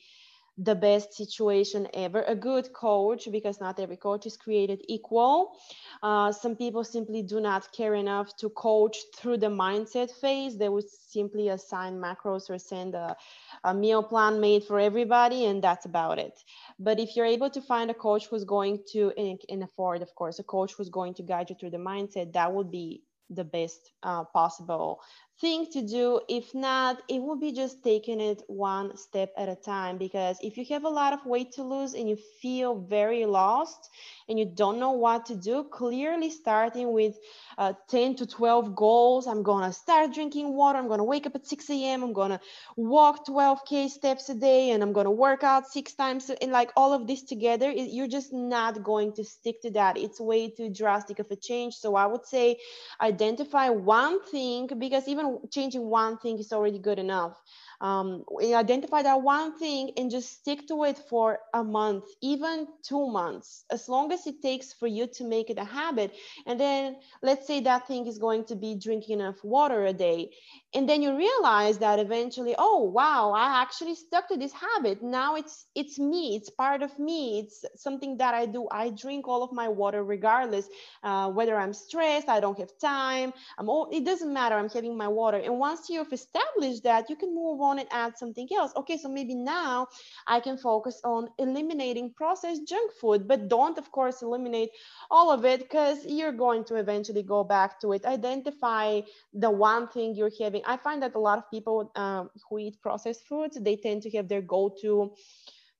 the 0.58 0.74
best 0.74 1.14
situation 1.14 1.86
ever. 1.94 2.22
A 2.26 2.34
good 2.34 2.72
coach 2.72 3.28
because 3.30 3.60
not 3.60 3.78
every 3.78 3.96
coach 3.96 4.26
is 4.26 4.36
created 4.36 4.82
equal. 4.88 5.56
Uh, 6.02 6.32
some 6.32 6.56
people 6.56 6.84
simply 6.84 7.22
do 7.22 7.40
not 7.40 7.72
care 7.72 7.94
enough 7.94 8.36
to 8.38 8.50
coach 8.50 8.96
through 9.16 9.38
the 9.38 9.46
mindset 9.46 10.10
phase. 10.10 10.58
They 10.58 10.68
would 10.68 10.88
simply 10.90 11.48
assign 11.48 11.98
macros 11.98 12.50
or 12.50 12.58
send 12.58 12.94
a, 12.94 13.16
a 13.64 13.72
meal 13.72 14.02
plan 14.02 14.40
made 14.40 14.64
for 14.64 14.80
everybody 14.80 15.46
and 15.46 15.62
that's 15.62 15.86
about 15.86 16.18
it. 16.18 16.42
But 16.78 16.98
if 16.98 17.16
you're 17.16 17.26
able 17.26 17.50
to 17.50 17.60
find 17.60 17.90
a 17.90 17.94
coach 17.94 18.26
who's 18.26 18.44
going 18.44 18.80
to 18.92 19.12
and, 19.16 19.62
afford 19.62 20.02
of 20.02 20.14
course 20.14 20.38
a 20.38 20.44
coach 20.44 20.72
who's 20.74 20.88
going 20.88 21.14
to 21.14 21.22
guide 21.22 21.50
you 21.50 21.56
through 21.58 21.70
the 21.70 21.78
mindset 21.78 22.32
that 22.32 22.52
would 22.52 22.70
be 22.70 23.02
the 23.30 23.44
best 23.44 23.92
uh, 24.02 24.24
possible 24.24 25.00
thing 25.40 25.66
to 25.72 25.82
do. 25.82 26.20
If 26.28 26.54
not, 26.54 27.02
it 27.08 27.22
will 27.22 27.36
be 27.36 27.52
just 27.52 27.82
taking 27.84 28.20
it 28.20 28.42
one 28.48 28.96
step 28.96 29.32
at 29.36 29.48
a 29.48 29.56
time. 29.56 29.98
Because 29.98 30.38
if 30.42 30.56
you 30.56 30.64
have 30.70 30.84
a 30.84 30.88
lot 30.88 31.12
of 31.12 31.24
weight 31.26 31.52
to 31.52 31.62
lose 31.62 31.94
and 31.94 32.08
you 32.08 32.16
feel 32.42 32.78
very 32.78 33.24
lost 33.26 33.90
and 34.28 34.38
you 34.38 34.44
don't 34.44 34.78
know 34.78 34.92
what 34.92 35.26
to 35.26 35.36
do, 35.36 35.64
clearly 35.64 36.30
starting 36.30 36.92
with 36.92 37.16
uh, 37.58 37.72
10 37.88 38.14
to 38.16 38.26
12 38.26 38.74
goals. 38.74 39.26
I'm 39.26 39.42
going 39.42 39.64
to 39.68 39.72
start 39.72 40.14
drinking 40.14 40.54
water. 40.54 40.78
I'm 40.78 40.86
going 40.86 40.98
to 40.98 41.04
wake 41.04 41.26
up 41.26 41.34
at 41.34 41.46
6 41.46 41.70
a.m. 41.70 42.02
I'm 42.02 42.12
going 42.12 42.30
to 42.30 42.40
walk 42.76 43.26
12K 43.26 43.88
steps 43.88 44.28
a 44.28 44.34
day 44.34 44.70
and 44.70 44.82
I'm 44.82 44.92
going 44.92 45.06
to 45.06 45.10
work 45.10 45.42
out 45.42 45.66
six 45.66 45.94
times. 45.94 46.30
And 46.30 46.52
like 46.52 46.70
all 46.76 46.92
of 46.92 47.06
this 47.06 47.22
together, 47.22 47.70
you're 47.70 48.08
just 48.08 48.32
not 48.32 48.82
going 48.82 49.12
to 49.14 49.24
stick 49.24 49.60
to 49.62 49.70
that. 49.72 49.98
It's 49.98 50.20
way 50.20 50.50
too 50.50 50.70
drastic 50.70 51.18
of 51.18 51.26
a 51.30 51.36
change. 51.36 51.74
So 51.74 51.96
I 51.96 52.06
would 52.06 52.26
say 52.26 52.58
identify 53.00 53.70
one 53.70 54.24
thing 54.24 54.68
because 54.78 55.08
even 55.08 55.27
changing 55.50 55.88
one 55.88 56.18
thing 56.18 56.38
is 56.38 56.52
already 56.52 56.78
good 56.78 56.98
enough 56.98 57.40
um, 57.80 58.24
identify 58.54 59.02
that 59.02 59.22
one 59.22 59.58
thing 59.58 59.92
and 59.96 60.10
just 60.10 60.32
stick 60.40 60.66
to 60.68 60.84
it 60.84 60.98
for 61.08 61.38
a 61.54 61.62
month 61.62 62.04
even 62.22 62.66
two 62.82 63.08
months 63.08 63.64
as 63.70 63.88
long 63.88 64.12
as 64.12 64.26
it 64.26 64.42
takes 64.42 64.72
for 64.72 64.86
you 64.86 65.06
to 65.06 65.24
make 65.24 65.50
it 65.50 65.58
a 65.58 65.64
habit. 65.64 66.12
And 66.46 66.58
then 66.58 66.96
let's 67.22 67.46
say 67.46 67.60
that 67.60 67.86
thing 67.86 68.06
is 68.06 68.18
going 68.18 68.44
to 68.46 68.56
be 68.56 68.74
drinking 68.74 69.20
enough 69.20 69.42
water 69.44 69.84
a 69.86 69.92
day. 69.92 70.30
And 70.74 70.88
then 70.88 71.02
you 71.02 71.16
realize 71.16 71.78
that 71.78 71.98
eventually 71.98 72.54
oh 72.58 72.82
wow 72.82 73.32
i 73.32 73.62
actually 73.62 73.94
stuck 73.94 74.28
to 74.28 74.36
this 74.36 74.52
habit. 74.52 75.02
Now 75.02 75.36
it's 75.36 75.66
it's 75.74 75.98
me 75.98 76.36
it's 76.36 76.50
part 76.50 76.82
of 76.82 76.98
me. 76.98 77.40
It's 77.40 77.64
something 77.76 78.16
that 78.18 78.34
i 78.34 78.46
do. 78.46 78.66
I 78.70 78.90
drink 78.90 79.28
all 79.28 79.42
of 79.42 79.52
my 79.52 79.68
water 79.68 80.02
regardless 80.04 80.68
uh, 81.02 81.30
whether 81.30 81.56
i'm 81.56 81.72
stressed 81.72 82.28
i 82.28 82.40
don't 82.40 82.58
have 82.58 82.72
time. 82.80 83.32
I'm 83.58 83.68
all 83.68 83.88
it 83.92 84.04
doesn't 84.04 84.32
matter. 84.32 84.56
I'm 84.56 84.68
having 84.70 84.96
my 84.96 85.08
water. 85.08 85.38
And 85.38 85.58
once 85.58 85.88
you've 85.88 86.12
established 86.12 86.82
that 86.84 87.08
you 87.08 87.16
can 87.16 87.34
move 87.34 87.60
on 87.60 87.67
and 87.76 87.86
add 87.90 88.16
something 88.16 88.48
else. 88.56 88.72
Okay, 88.76 88.96
so 88.96 89.08
maybe 89.08 89.34
now 89.34 89.86
I 90.26 90.40
can 90.40 90.56
focus 90.56 91.00
on 91.04 91.28
eliminating 91.38 92.14
processed 92.14 92.66
junk 92.66 92.92
food, 93.00 93.28
but 93.28 93.48
don't, 93.48 93.76
of 93.76 93.92
course, 93.92 94.22
eliminate 94.22 94.70
all 95.10 95.30
of 95.30 95.44
it 95.44 95.60
because 95.60 96.06
you're 96.06 96.32
going 96.32 96.64
to 96.64 96.76
eventually 96.76 97.22
go 97.22 97.44
back 97.44 97.78
to 97.80 97.92
it. 97.92 98.04
Identify 98.06 99.02
the 99.34 99.50
one 99.50 99.88
thing 99.88 100.14
you're 100.14 100.30
having. 100.40 100.62
I 100.64 100.76
find 100.78 101.02
that 101.02 101.14
a 101.14 101.18
lot 101.18 101.38
of 101.38 101.50
people 101.50 101.92
um, 101.96 102.30
who 102.48 102.58
eat 102.58 102.80
processed 102.80 103.26
foods, 103.26 103.58
they 103.60 103.76
tend 103.76 104.02
to 104.02 104.10
have 104.16 104.28
their 104.28 104.42
go 104.42 104.74
to 104.80 105.12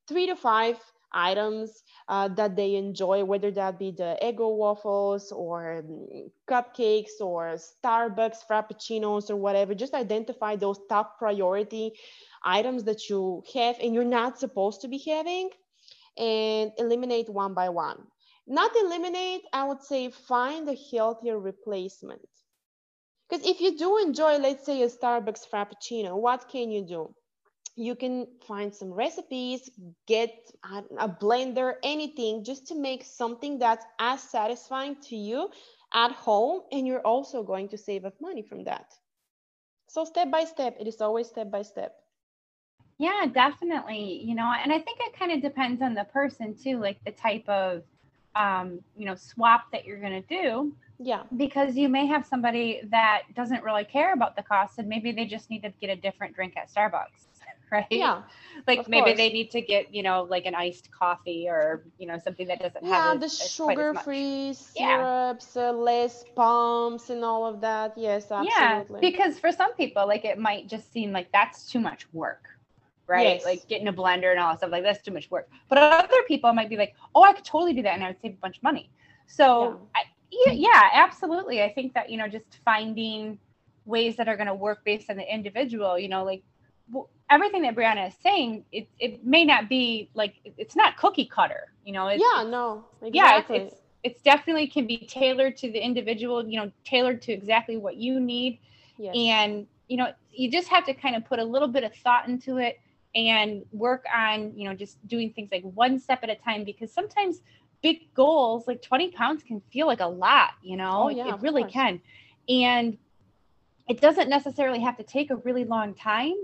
three 0.07 0.27
to 0.27 0.37
five 0.37 0.77
items 1.12 1.82
uh, 2.08 2.28
that 2.28 2.56
they 2.56 2.76
enjoy, 2.76 3.24
whether 3.24 3.50
that 3.50 3.78
be 3.78 3.90
the 3.90 4.18
Eggo 4.22 4.56
waffles 4.56 5.32
or 5.32 5.84
cupcakes 6.48 7.20
or 7.20 7.56
Starbucks 7.56 8.38
frappuccinos 8.50 9.30
or 9.30 9.36
whatever. 9.36 9.74
Just 9.74 9.94
identify 9.94 10.56
those 10.56 10.80
top 10.88 11.18
priority 11.18 11.92
items 12.44 12.84
that 12.84 13.08
you 13.08 13.42
have 13.54 13.76
and 13.80 13.94
you're 13.94 14.04
not 14.04 14.38
supposed 14.38 14.82
to 14.82 14.88
be 14.88 14.98
having 14.98 15.50
and 16.16 16.72
eliminate 16.78 17.28
one 17.28 17.54
by 17.54 17.68
one. 17.68 17.98
Not 18.46 18.74
eliminate, 18.76 19.42
I 19.52 19.64
would 19.64 19.82
say 19.82 20.10
find 20.10 20.68
a 20.68 20.76
healthier 20.90 21.38
replacement. 21.38 22.26
Because 23.28 23.46
if 23.46 23.60
you 23.60 23.76
do 23.76 23.98
enjoy, 23.98 24.38
let's 24.38 24.64
say, 24.64 24.82
a 24.82 24.88
Starbucks 24.88 25.46
Frappuccino, 25.52 26.16
what 26.16 26.48
can 26.48 26.70
you 26.70 26.82
do? 26.86 27.14
You 27.78 27.94
can 27.94 28.26
find 28.46 28.74
some 28.74 28.92
recipes, 28.92 29.70
get 30.06 30.34
a 30.98 31.08
blender, 31.08 31.74
anything 31.84 32.42
just 32.42 32.66
to 32.66 32.74
make 32.74 33.04
something 33.04 33.58
that's 33.58 33.86
as 34.00 34.20
satisfying 34.20 34.96
to 35.08 35.16
you 35.16 35.48
at 35.94 36.10
home. 36.10 36.62
And 36.72 36.86
you're 36.86 37.06
also 37.06 37.42
going 37.44 37.68
to 37.68 37.78
save 37.78 38.04
up 38.04 38.20
money 38.20 38.42
from 38.42 38.64
that. 38.64 38.94
So 39.86 40.04
step 40.04 40.30
by 40.30 40.44
step, 40.44 40.76
it 40.80 40.88
is 40.88 41.00
always 41.00 41.28
step 41.28 41.50
by 41.50 41.62
step. 41.62 41.94
Yeah, 42.98 43.26
definitely. 43.32 44.22
You 44.24 44.34
know, 44.34 44.52
and 44.60 44.72
I 44.72 44.80
think 44.80 44.98
it 45.00 45.16
kind 45.16 45.30
of 45.30 45.40
depends 45.40 45.80
on 45.80 45.94
the 45.94 46.04
person 46.04 46.56
too, 46.56 46.80
like 46.80 47.02
the 47.04 47.12
type 47.12 47.48
of, 47.48 47.84
um, 48.34 48.80
you 48.96 49.06
know, 49.06 49.14
swap 49.14 49.70
that 49.70 49.84
you're 49.84 50.00
going 50.00 50.20
to 50.20 50.28
do. 50.28 50.74
Yeah. 50.98 51.22
Because 51.36 51.76
you 51.76 51.88
may 51.88 52.06
have 52.06 52.26
somebody 52.26 52.80
that 52.90 53.22
doesn't 53.36 53.62
really 53.62 53.84
care 53.84 54.12
about 54.12 54.34
the 54.34 54.42
cost 54.42 54.78
and 54.78 54.88
maybe 54.88 55.12
they 55.12 55.26
just 55.26 55.48
need 55.48 55.62
to 55.62 55.72
get 55.80 55.90
a 55.90 55.96
different 55.96 56.34
drink 56.34 56.56
at 56.56 56.72
Starbucks. 56.74 57.28
right? 57.72 57.87
Yeah. 57.90 58.22
Like 58.66 58.88
maybe 58.88 59.04
course. 59.04 59.16
they 59.16 59.31
need 59.31 59.50
to 59.52 59.61
get, 59.61 59.94
you 59.94 60.02
know, 60.02 60.24
like 60.24 60.46
an 60.46 60.54
iced 60.54 60.90
coffee 60.90 61.46
or, 61.48 61.85
you 61.98 62.07
know, 62.07 62.18
something 62.18 62.46
that 62.48 62.61
doesn't 62.61 62.85
yeah, 62.85 63.11
have 63.11 63.20
the 63.20 63.28
sugar 63.28 63.94
free 63.94 64.52
syrups, 64.52 65.52
yeah. 65.54 65.68
uh, 65.68 65.72
less 65.72 66.24
pumps 66.35 67.11
and 67.11 67.24
all 67.24 67.46
of 67.46 67.61
that. 67.61 67.94
Yes, 67.96 68.31
absolutely. 68.31 68.98
Yeah, 69.02 69.11
because 69.11 69.38
for 69.38 69.52
some 69.52 69.74
people, 69.74 70.07
like 70.07 70.24
it 70.24 70.38
might 70.38 70.68
just 70.68 70.92
seem 70.92 71.12
like 71.12 71.31
that's 71.33 71.70
too 71.70 71.81
much 71.81 72.07
work. 72.12 72.44
Right. 73.07 73.37
Yes. 73.37 73.44
Like 73.44 73.66
getting 73.68 73.88
a 73.88 73.92
blender 73.92 74.31
and 74.31 74.40
all 74.40 74.50
that 74.52 74.59
stuff, 74.59 74.70
like 74.70 74.83
that's 74.83 75.02
too 75.02 75.12
much 75.12 75.31
work. 75.31 75.48
But 75.68 75.78
other 75.78 76.22
people 76.26 76.52
might 76.52 76.68
be 76.68 76.76
like, 76.76 76.94
oh, 77.14 77.22
I 77.22 77.33
could 77.33 77.44
totally 77.44 77.72
do 77.72 77.83
that 77.83 77.94
and 77.94 78.04
I 78.04 78.09
would 78.09 78.20
save 78.20 78.33
a 78.33 78.37
bunch 78.37 78.59
of 78.59 78.62
money. 78.62 78.90
So 79.26 79.81
yeah. 79.94 80.02
I, 80.02 80.52
yeah, 80.52 80.90
absolutely. 80.92 81.62
I 81.62 81.72
think 81.72 81.94
that, 81.94 82.11
you 82.11 82.18
know, 82.18 82.28
just 82.28 82.59
finding 82.64 83.38
ways 83.87 84.16
that 84.16 84.28
are 84.28 84.37
going 84.37 84.46
to 84.46 84.54
work 84.54 84.85
based 84.85 85.09
on 85.09 85.16
the 85.16 85.35
individual, 85.35 85.98
you 85.98 86.09
know, 86.09 86.22
like 86.22 86.42
everything 87.31 87.62
that 87.62 87.74
Brianna 87.74 88.09
is 88.09 88.14
saying, 88.22 88.64
it, 88.72 88.88
it 88.98 89.24
may 89.24 89.44
not 89.44 89.68
be 89.68 90.11
like 90.14 90.35
it's 90.44 90.77
not 90.77 90.96
cookie 90.96 91.27
cutter, 91.27 91.72
you 91.85 91.92
know. 91.92 92.09
It's, 92.09 92.22
yeah, 92.22 92.42
no, 92.44 92.85
exactly. 93.03 93.11
yeah, 93.12 93.38
it's, 93.38 93.51
it's 93.51 93.83
it's 94.05 94.22
definitely 94.22 94.66
can 94.66 94.87
be 94.87 94.98
tailored 94.98 95.57
to 95.59 95.70
the 95.70 95.79
individual, 95.79 96.46
you 96.46 96.59
know, 96.59 96.70
tailored 96.85 97.20
to 97.22 97.33
exactly 97.33 97.77
what 97.77 97.96
you 97.96 98.20
need, 98.20 98.59
yes. 98.96 99.14
and 99.16 99.66
you 99.88 99.96
know, 99.96 100.12
you 100.33 100.51
just 100.51 100.68
have 100.68 100.85
to 100.87 100.94
kind 100.94 101.16
of 101.16 101.24
put 101.24 101.38
a 101.38 101.44
little 101.44 101.68
bit 101.68 101.85
of 101.85 101.94
thought 101.96 102.29
into 102.29 102.59
it 102.59 102.79
and 103.14 103.64
work 103.72 104.05
on, 104.14 104.53
you 104.57 104.68
know, 104.68 104.74
just 104.74 105.05
doing 105.09 105.33
things 105.33 105.48
like 105.51 105.62
one 105.62 105.98
step 105.98 106.20
at 106.22 106.29
a 106.29 106.37
time 106.37 106.62
because 106.62 106.92
sometimes 106.92 107.40
big 107.83 108.12
goals 108.12 108.66
like 108.66 108.83
20 108.83 109.12
pounds 109.12 109.42
can 109.42 109.62
feel 109.72 109.87
like 109.87 110.01
a 110.01 110.07
lot, 110.07 110.51
you 110.62 110.77
know, 110.77 111.05
oh, 111.05 111.09
yeah, 111.09 111.29
it, 111.29 111.35
it 111.35 111.40
really 111.40 111.62
course. 111.62 111.72
can, 111.72 112.01
and 112.48 112.98
it 113.88 114.01
doesn't 114.01 114.29
necessarily 114.29 114.81
have 114.81 114.96
to 114.98 115.03
take 115.03 115.31
a 115.31 115.37
really 115.37 115.64
long 115.64 115.94
time 115.94 116.35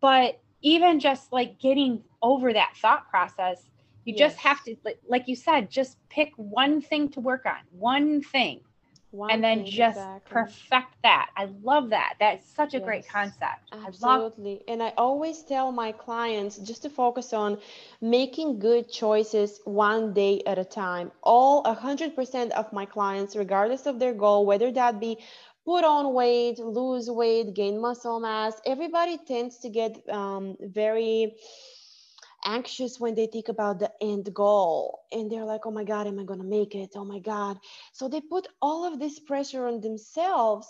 but 0.00 0.40
even 0.62 0.98
just 1.00 1.32
like 1.32 1.58
getting 1.58 2.02
over 2.22 2.52
that 2.52 2.76
thought 2.76 3.08
process 3.10 3.68
you 4.04 4.14
yes. 4.14 4.32
just 4.32 4.38
have 4.38 4.62
to 4.64 4.74
like 5.08 5.28
you 5.28 5.36
said 5.36 5.70
just 5.70 5.98
pick 6.08 6.32
one 6.36 6.80
thing 6.80 7.08
to 7.08 7.20
work 7.20 7.44
on 7.46 7.60
one 7.70 8.22
thing 8.22 8.60
one 9.10 9.30
and 9.30 9.42
then 9.42 9.58
thing, 9.58 9.66
just 9.66 9.98
exactly. 9.98 10.32
perfect 10.32 10.94
that. 11.02 11.30
I 11.36 11.48
love 11.62 11.90
that. 11.90 12.14
That's 12.20 12.46
such 12.54 12.74
a 12.74 12.78
yes, 12.78 12.84
great 12.84 13.08
concept. 13.08 13.72
Absolutely 13.72 14.52
love- 14.54 14.62
and 14.68 14.82
i 14.82 14.92
always 14.96 15.42
tell 15.42 15.72
my 15.72 15.92
clients 15.92 16.58
just 16.58 16.82
to 16.82 16.90
focus 16.90 17.32
on 17.32 17.58
making 18.00 18.58
good 18.58 18.90
choices 18.90 19.60
one 19.64 20.12
day 20.12 20.42
at 20.46 20.58
a 20.58 20.64
time. 20.64 21.10
All 21.22 21.62
100% 21.64 22.50
of 22.52 22.72
my 22.72 22.84
clients 22.84 23.36
regardless 23.36 23.86
of 23.86 23.98
their 23.98 24.14
goal 24.14 24.44
whether 24.46 24.70
that 24.72 25.00
be 25.00 25.18
put 25.68 25.84
on 25.84 26.14
weight, 26.14 26.58
lose 26.58 27.10
weight, 27.10 27.52
gain 27.52 27.78
muscle 27.78 28.18
mass. 28.20 28.54
Everybody 28.64 29.18
tends 29.18 29.58
to 29.58 29.68
get 29.68 29.92
um, 30.08 30.56
very 30.60 31.34
anxious 32.46 32.98
when 32.98 33.14
they 33.14 33.26
think 33.26 33.48
about 33.50 33.78
the 33.78 33.92
end 34.00 34.32
goal 34.32 35.00
and 35.12 35.30
they're 35.30 35.44
like, 35.44 35.66
oh 35.66 35.70
my 35.70 35.84
God, 35.84 36.06
am 36.06 36.18
I 36.18 36.24
going 36.24 36.40
to 36.40 36.46
make 36.58 36.74
it? 36.74 36.92
Oh 36.96 37.04
my 37.04 37.18
God. 37.18 37.58
So 37.92 38.08
they 38.08 38.22
put 38.22 38.48
all 38.62 38.90
of 38.90 38.98
this 38.98 39.20
pressure 39.20 39.66
on 39.66 39.82
themselves 39.82 40.66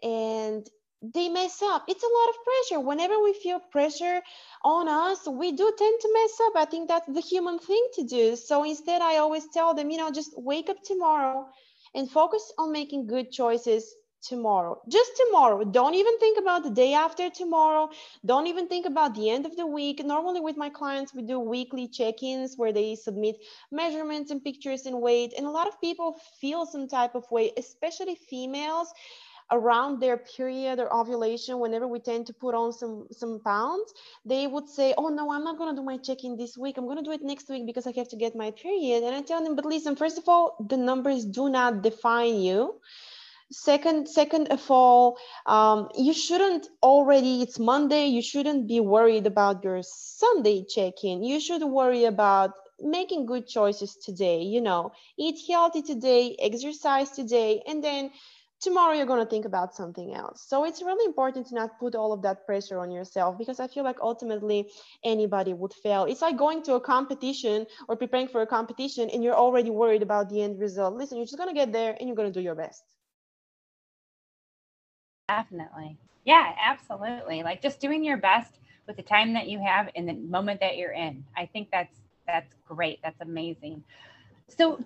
and 0.00 0.64
they 1.02 1.28
mess 1.28 1.60
up. 1.60 1.82
It's 1.88 2.04
a 2.04 2.14
lot 2.18 2.28
of 2.30 2.36
pressure. 2.48 2.80
Whenever 2.86 3.20
we 3.20 3.32
feel 3.32 3.58
pressure 3.72 4.20
on 4.62 4.86
us, 4.88 5.26
we 5.26 5.50
do 5.50 5.72
tend 5.76 6.00
to 6.02 6.10
mess 6.14 6.40
up. 6.46 6.52
I 6.54 6.66
think 6.70 6.86
that's 6.86 7.12
the 7.12 7.20
human 7.20 7.58
thing 7.58 7.84
to 7.94 8.04
do. 8.04 8.36
So 8.36 8.62
instead, 8.62 9.02
I 9.02 9.16
always 9.16 9.48
tell 9.52 9.74
them, 9.74 9.90
you 9.90 9.98
know, 9.98 10.12
just 10.12 10.34
wake 10.36 10.70
up 10.70 10.84
tomorrow 10.84 11.48
and 11.96 12.08
focus 12.08 12.52
on 12.58 12.70
making 12.70 13.08
good 13.08 13.32
choices 13.32 13.92
tomorrow. 14.22 14.80
Just 14.88 15.12
tomorrow. 15.16 15.64
Don't 15.64 15.94
even 15.94 16.18
think 16.18 16.38
about 16.38 16.62
the 16.62 16.70
day 16.70 16.94
after 16.94 17.30
tomorrow. 17.30 17.90
Don't 18.24 18.46
even 18.46 18.68
think 18.68 18.86
about 18.86 19.14
the 19.14 19.30
end 19.30 19.46
of 19.46 19.56
the 19.56 19.66
week. 19.66 20.04
Normally 20.04 20.40
with 20.40 20.56
my 20.56 20.70
clients 20.70 21.14
we 21.14 21.22
do 21.22 21.38
weekly 21.38 21.88
check-ins 21.88 22.54
where 22.56 22.72
they 22.72 22.94
submit 22.94 23.36
measurements 23.70 24.30
and 24.30 24.42
pictures 24.42 24.86
and 24.86 25.00
weight. 25.00 25.32
And 25.36 25.46
a 25.46 25.50
lot 25.50 25.68
of 25.68 25.80
people 25.80 26.18
feel 26.40 26.66
some 26.66 26.88
type 26.88 27.14
of 27.14 27.30
way 27.30 27.52
especially 27.56 28.16
females 28.28 28.92
around 29.52 30.00
their 30.00 30.16
period 30.16 30.80
or 30.80 30.92
ovulation 30.92 31.60
whenever 31.60 31.86
we 31.86 32.00
tend 32.00 32.26
to 32.26 32.32
put 32.32 32.54
on 32.54 32.72
some 32.72 33.06
some 33.12 33.38
pounds 33.44 33.94
they 34.24 34.46
would 34.46 34.68
say 34.68 34.92
oh 34.98 35.08
no 35.08 35.30
i'm 35.32 35.44
not 35.44 35.56
going 35.56 35.70
to 35.74 35.80
do 35.80 35.84
my 35.84 35.96
check-in 35.96 36.36
this 36.36 36.58
week. 36.58 36.76
I'm 36.76 36.84
going 36.84 36.96
to 36.96 37.04
do 37.04 37.12
it 37.12 37.22
next 37.22 37.48
week 37.48 37.64
because 37.64 37.86
i 37.86 37.92
have 37.96 38.08
to 38.08 38.16
get 38.16 38.34
my 38.34 38.50
period. 38.50 39.04
And 39.04 39.14
i 39.14 39.22
tell 39.22 39.42
them 39.42 39.54
but 39.54 39.64
listen 39.64 39.94
first 39.94 40.18
of 40.18 40.24
all 40.28 40.56
the 40.68 40.76
numbers 40.76 41.24
do 41.24 41.48
not 41.48 41.82
define 41.82 42.40
you 42.40 42.80
second 43.50 44.08
second 44.08 44.48
of 44.48 44.70
all 44.70 45.18
um, 45.46 45.88
you 45.96 46.12
shouldn't 46.12 46.66
already 46.82 47.42
it's 47.42 47.58
monday 47.58 48.06
you 48.06 48.20
shouldn't 48.20 48.66
be 48.66 48.80
worried 48.80 49.26
about 49.26 49.62
your 49.62 49.80
sunday 49.82 50.64
check-in. 50.68 51.22
You 51.22 51.38
should 51.40 51.62
worry 51.62 52.04
about 52.04 52.52
making 52.80 53.26
good 53.26 53.46
choices 53.46 53.96
today 53.96 54.42
you 54.42 54.60
know. 54.60 54.92
Eat 55.18 55.38
healthy 55.48 55.82
today 55.82 56.36
exercise 56.40 57.10
today 57.10 57.62
and 57.68 57.82
then 57.84 58.10
tomorrow 58.60 58.94
you're 58.94 59.06
going 59.06 59.22
to 59.22 59.30
think 59.30 59.44
about 59.44 59.74
something 59.74 60.14
else. 60.14 60.44
So 60.48 60.64
it's 60.64 60.82
really 60.82 61.04
important 61.04 61.46
to 61.48 61.54
not 61.54 61.78
put 61.78 61.94
all 61.94 62.12
of 62.12 62.22
that 62.22 62.46
pressure 62.46 62.80
on 62.80 62.90
yourself 62.90 63.38
because 63.38 63.60
i 63.60 63.68
feel 63.68 63.84
like 63.84 63.98
ultimately 64.00 64.70
anybody 65.04 65.54
would 65.54 65.72
fail. 65.72 66.04
It's 66.04 66.22
like 66.22 66.36
going 66.36 66.64
to 66.64 66.74
a 66.74 66.80
competition 66.80 67.66
or 67.88 67.96
preparing 67.96 68.28
for 68.28 68.42
a 68.42 68.46
competition 68.46 69.08
and 69.10 69.22
you're 69.22 69.36
already 69.36 69.70
worried 69.70 70.02
about 70.02 70.30
the 70.30 70.42
end 70.42 70.58
result. 70.58 70.94
Listen 70.94 71.18
you're 71.18 71.26
just 71.26 71.38
going 71.38 71.50
to 71.50 71.54
get 71.54 71.72
there 71.72 71.96
and 71.98 72.08
you're 72.08 72.16
going 72.16 72.32
to 72.32 72.38
do 72.40 72.44
your 72.44 72.56
best 72.56 72.82
Definitely. 75.28 75.96
Yeah, 76.24 76.52
absolutely. 76.62 77.42
Like 77.42 77.62
just 77.62 77.80
doing 77.80 78.04
your 78.04 78.16
best 78.16 78.58
with 78.86 78.96
the 78.96 79.02
time 79.02 79.32
that 79.34 79.48
you 79.48 79.58
have 79.58 79.88
in 79.94 80.06
the 80.06 80.14
moment 80.14 80.60
that 80.60 80.76
you're 80.76 80.92
in. 80.92 81.24
I 81.36 81.46
think 81.46 81.68
that's 81.70 81.96
that's 82.26 82.54
great. 82.66 83.00
That's 83.02 83.20
amazing. 83.20 83.82
So 84.48 84.80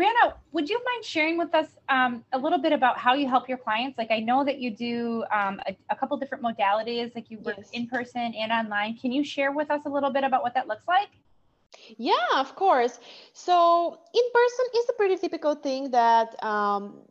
Brianna, 0.00 0.34
would 0.52 0.70
you 0.70 0.80
mind 0.82 1.04
sharing 1.04 1.36
with 1.36 1.54
us 1.54 1.66
um, 1.90 2.24
a 2.32 2.38
little 2.38 2.58
bit 2.58 2.72
about 2.72 2.96
how 2.96 3.12
you 3.12 3.28
help 3.28 3.50
your 3.50 3.58
clients? 3.58 3.98
Like, 3.98 4.10
I 4.10 4.20
know 4.20 4.44
that 4.44 4.58
you 4.58 4.70
do 4.70 5.24
um, 5.30 5.60
a, 5.66 5.76
a, 5.90 5.96
couple 5.96 6.16
different 6.16 6.42
modalities, 6.42 7.14
like 7.14 7.30
you 7.30 7.38
work 7.40 7.56
yes. 7.58 7.68
in 7.74 7.86
person 7.86 8.32
and 8.34 8.50
online. 8.50 8.96
Can 8.96 9.12
you 9.12 9.22
share 9.22 9.52
with 9.52 9.70
us 9.70 9.82
a 9.84 9.90
little 9.90 10.10
bit 10.10 10.24
about 10.24 10.42
what 10.42 10.54
that 10.54 10.68
looks 10.68 10.88
like? 10.88 11.10
Yeah, 11.98 12.14
of 12.36 12.54
course. 12.56 12.98
So, 13.34 13.98
in 14.14 14.22
person 14.32 14.64
is 14.78 14.86
a 14.88 14.92
pretty 14.94 15.16
typical 15.18 15.54
thing 15.54 15.90
that 15.90 16.42
um, 16.42 17.02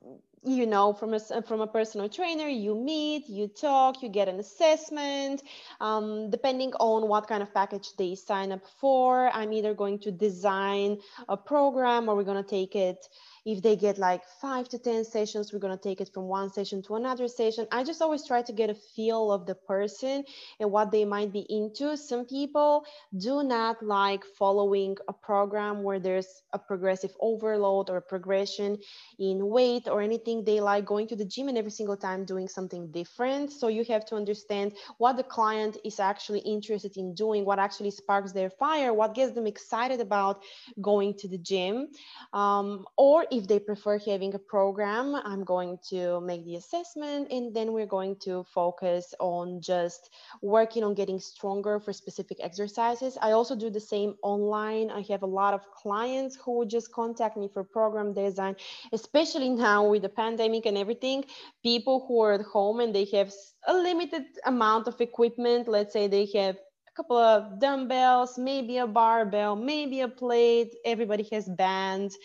you 0.43 0.65
know 0.65 0.93
from 0.93 1.13
a 1.13 1.19
from 1.41 1.61
a 1.61 1.67
personal 1.67 2.07
trainer 2.07 2.47
you 2.47 2.73
meet 2.75 3.27
you 3.27 3.47
talk 3.47 4.01
you 4.01 4.09
get 4.09 4.29
an 4.29 4.39
assessment 4.39 5.43
um, 5.81 6.29
depending 6.29 6.71
on 6.79 7.07
what 7.07 7.27
kind 7.27 7.41
of 7.43 7.53
package 7.53 7.95
they 7.97 8.15
sign 8.15 8.51
up 8.51 8.65
for. 8.79 9.29
I'm 9.33 9.53
either 9.53 9.73
going 9.73 9.99
to 9.99 10.11
design 10.11 10.99
a 11.27 11.37
program 11.37 12.09
or 12.09 12.15
we're 12.15 12.23
going 12.23 12.43
to 12.43 12.49
take 12.49 12.75
it 12.75 13.07
if 13.45 13.61
they 13.61 13.75
get 13.75 13.97
like 13.97 14.23
five 14.41 14.69
to 14.69 14.77
10 14.77 15.05
sessions, 15.05 15.51
we're 15.51 15.59
going 15.59 15.77
to 15.77 15.81
take 15.81 16.01
it 16.01 16.09
from 16.13 16.23
one 16.23 16.51
session 16.51 16.81
to 16.83 16.95
another 16.95 17.27
session. 17.27 17.67
I 17.71 17.83
just 17.83 18.01
always 18.01 18.25
try 18.25 18.41
to 18.41 18.53
get 18.53 18.69
a 18.69 18.75
feel 18.75 19.31
of 19.31 19.45
the 19.45 19.55
person 19.55 20.23
and 20.59 20.71
what 20.71 20.91
they 20.91 21.05
might 21.05 21.31
be 21.31 21.45
into. 21.49 21.95
Some 21.97 22.25
people 22.25 22.85
do 23.17 23.43
not 23.43 23.81
like 23.83 24.23
following 24.37 24.97
a 25.07 25.13
program 25.13 25.83
where 25.83 25.99
there's 25.99 26.43
a 26.53 26.59
progressive 26.59 27.15
overload 27.19 27.89
or 27.89 28.01
progression 28.01 28.77
in 29.17 29.47
weight 29.47 29.87
or 29.87 30.01
anything. 30.01 30.43
They 30.43 30.59
like 30.59 30.85
going 30.85 31.07
to 31.07 31.15
the 31.15 31.25
gym 31.25 31.47
and 31.47 31.57
every 31.57 31.71
single 31.71 31.97
time 31.97 32.25
doing 32.25 32.47
something 32.47 32.91
different. 32.91 33.51
So 33.51 33.67
you 33.67 33.83
have 33.85 34.05
to 34.05 34.15
understand 34.15 34.73
what 34.97 35.17
the 35.17 35.23
client 35.23 35.77
is 35.83 35.99
actually 35.99 36.39
interested 36.39 36.97
in 36.97 37.13
doing, 37.13 37.45
what 37.45 37.59
actually 37.59 37.91
sparks 37.91 38.31
their 38.31 38.49
fire, 38.49 38.93
what 38.93 39.15
gets 39.15 39.33
them 39.33 39.47
excited 39.47 39.99
about 39.99 40.43
going 40.81 41.13
to 41.15 41.27
the 41.27 41.37
gym. 41.37 41.87
Um, 42.33 42.85
or 42.97 43.25
if 43.31 43.47
they 43.47 43.59
prefer 43.59 43.99
having 43.99 44.33
a 44.33 44.39
program, 44.39 45.15
I'm 45.15 45.43
going 45.43 45.79
to 45.89 46.19
make 46.21 46.45
the 46.45 46.55
assessment 46.55 47.31
and 47.31 47.55
then 47.55 47.73
we're 47.73 47.85
going 47.85 48.15
to 48.23 48.43
focus 48.43 49.13
on 49.19 49.61
just 49.61 50.09
working 50.41 50.83
on 50.83 50.93
getting 50.93 51.19
stronger 51.19 51.79
for 51.79 51.93
specific 51.93 52.37
exercises. 52.41 53.17
I 53.21 53.31
also 53.31 53.55
do 53.55 53.69
the 53.69 53.79
same 53.79 54.15
online. 54.23 54.89
I 54.91 55.01
have 55.09 55.23
a 55.23 55.27
lot 55.27 55.53
of 55.53 55.61
clients 55.71 56.37
who 56.43 56.65
just 56.65 56.91
contact 56.91 57.37
me 57.37 57.49
for 57.53 57.63
program 57.63 58.13
design, 58.13 58.55
especially 58.91 59.49
now 59.49 59.87
with 59.87 60.01
the 60.01 60.09
pandemic 60.09 60.65
and 60.65 60.77
everything. 60.77 61.25
People 61.63 62.05
who 62.07 62.21
are 62.21 62.33
at 62.33 62.41
home 62.41 62.79
and 62.79 62.93
they 62.93 63.05
have 63.13 63.31
a 63.67 63.73
limited 63.73 64.25
amount 64.45 64.87
of 64.87 64.99
equipment. 65.01 65.67
Let's 65.67 65.93
say 65.93 66.07
they 66.07 66.27
have 66.35 66.55
a 66.55 66.91
couple 66.95 67.17
of 67.17 67.59
dumbbells, 67.59 68.37
maybe 68.37 68.77
a 68.77 68.87
barbell, 68.87 69.55
maybe 69.55 70.01
a 70.01 70.07
plate. 70.07 70.75
Everybody 70.85 71.27
has 71.31 71.47
bands 71.47 72.17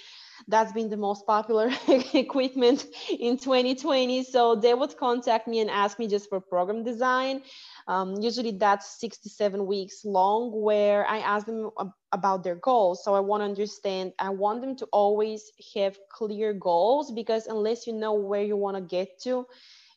that's 0.48 0.72
been 0.72 0.88
the 0.88 0.96
most 0.96 1.26
popular 1.26 1.70
equipment 2.14 2.86
in 3.18 3.36
2020. 3.38 4.24
So 4.24 4.54
they 4.54 4.74
would 4.74 4.96
contact 4.96 5.48
me 5.48 5.60
and 5.60 5.70
ask 5.70 5.98
me 5.98 6.06
just 6.08 6.28
for 6.28 6.40
program 6.40 6.84
design. 6.84 7.42
Um, 7.86 8.14
usually 8.20 8.52
that's 8.52 9.00
six 9.00 9.18
to 9.18 9.28
seven 9.28 9.66
weeks 9.66 10.04
long, 10.04 10.50
where 10.62 11.06
I 11.06 11.18
ask 11.18 11.46
them 11.46 11.70
about 12.12 12.44
their 12.44 12.56
goals. 12.56 13.04
So 13.04 13.14
I 13.14 13.20
want 13.20 13.40
to 13.40 13.44
understand, 13.44 14.12
I 14.18 14.30
want 14.30 14.60
them 14.60 14.76
to 14.76 14.86
always 14.92 15.50
have 15.74 15.98
clear 16.10 16.52
goals 16.52 17.10
because 17.12 17.46
unless 17.46 17.86
you 17.86 17.92
know 17.92 18.14
where 18.14 18.42
you 18.42 18.56
want 18.56 18.76
to 18.76 18.82
get 18.82 19.20
to, 19.22 19.46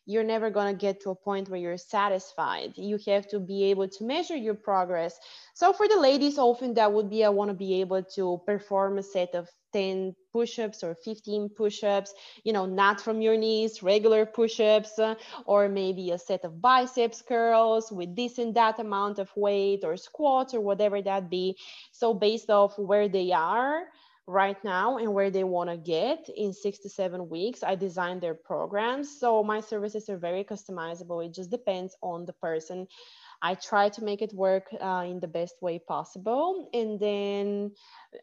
you're 0.06 0.24
never 0.24 0.50
going 0.50 0.74
to 0.74 0.78
get 0.78 1.00
to 1.02 1.10
a 1.10 1.14
point 1.14 1.48
where 1.48 1.60
you're 1.60 1.76
satisfied. 1.76 2.72
You 2.76 2.98
have 3.06 3.28
to 3.28 3.38
be 3.38 3.64
able 3.64 3.88
to 3.88 4.04
measure 4.04 4.36
your 4.36 4.54
progress. 4.54 5.18
So 5.54 5.72
for 5.72 5.86
the 5.86 5.98
ladies, 6.00 6.38
often 6.38 6.74
that 6.74 6.92
would 6.92 7.10
be 7.10 7.24
I 7.24 7.28
want 7.28 7.50
to 7.50 7.54
be 7.54 7.80
able 7.80 8.02
to 8.16 8.40
perform 8.46 8.98
a 8.98 9.02
set 9.02 9.34
of 9.34 9.48
10 9.72 10.14
push-ups 10.32 10.82
or 10.82 10.94
15 10.94 11.48
push-ups 11.56 12.14
you 12.44 12.52
know 12.52 12.66
not 12.66 13.00
from 13.00 13.20
your 13.20 13.36
knees 13.36 13.82
regular 13.82 14.24
push-ups 14.26 14.98
or 15.46 15.68
maybe 15.68 16.10
a 16.10 16.18
set 16.18 16.44
of 16.44 16.60
biceps 16.60 17.22
curls 17.22 17.90
with 17.90 18.14
this 18.16 18.38
and 18.38 18.54
that 18.54 18.78
amount 18.78 19.18
of 19.18 19.30
weight 19.36 19.84
or 19.84 19.96
squats 19.96 20.54
or 20.54 20.60
whatever 20.60 21.00
that 21.02 21.30
be. 21.30 21.56
So 21.92 22.14
based 22.14 22.50
off 22.50 22.78
where 22.78 23.08
they 23.08 23.32
are 23.32 23.84
right 24.26 24.62
now 24.62 24.98
and 24.98 25.14
where 25.14 25.30
they 25.30 25.44
want 25.44 25.70
to 25.70 25.76
get 25.78 26.28
in 26.36 26.52
six 26.52 26.78
to 26.80 26.90
seven 26.90 27.30
weeks 27.30 27.62
i 27.62 27.74
design 27.74 28.20
their 28.20 28.34
programs. 28.34 29.18
So 29.18 29.42
my 29.42 29.60
services 29.60 30.08
are 30.10 30.18
very 30.18 30.44
customizable. 30.44 31.24
It 31.24 31.34
just 31.34 31.50
depends 31.50 31.96
on 32.02 32.26
the 32.26 32.34
person 32.34 32.86
I 33.42 33.54
try 33.54 33.88
to 33.90 34.04
make 34.04 34.22
it 34.22 34.32
work 34.34 34.66
uh, 34.80 35.04
in 35.06 35.20
the 35.20 35.28
best 35.28 35.62
way 35.62 35.78
possible. 35.78 36.68
And 36.74 36.98
then 36.98 37.72